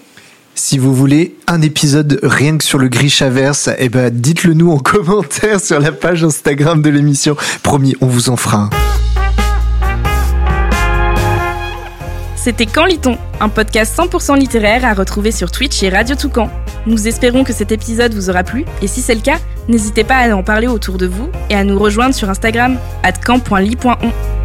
[0.54, 4.78] Si vous voulez un épisode rien que sur le Grishaverse, eh ben dites-le nous en
[4.78, 7.36] commentaire sur la page Instagram de l'émission.
[7.62, 9.11] Promis, on vous en fera un.
[12.42, 16.50] C'était Quand lit-on Un podcast 100% littéraire à retrouver sur Twitch et Radio Toucan.
[16.86, 19.38] Nous espérons que cet épisode vous aura plu et si c'est le cas,
[19.68, 23.12] n'hésitez pas à en parler autour de vous et à nous rejoindre sur Instagram at
[23.12, 24.41] camp.ly.on.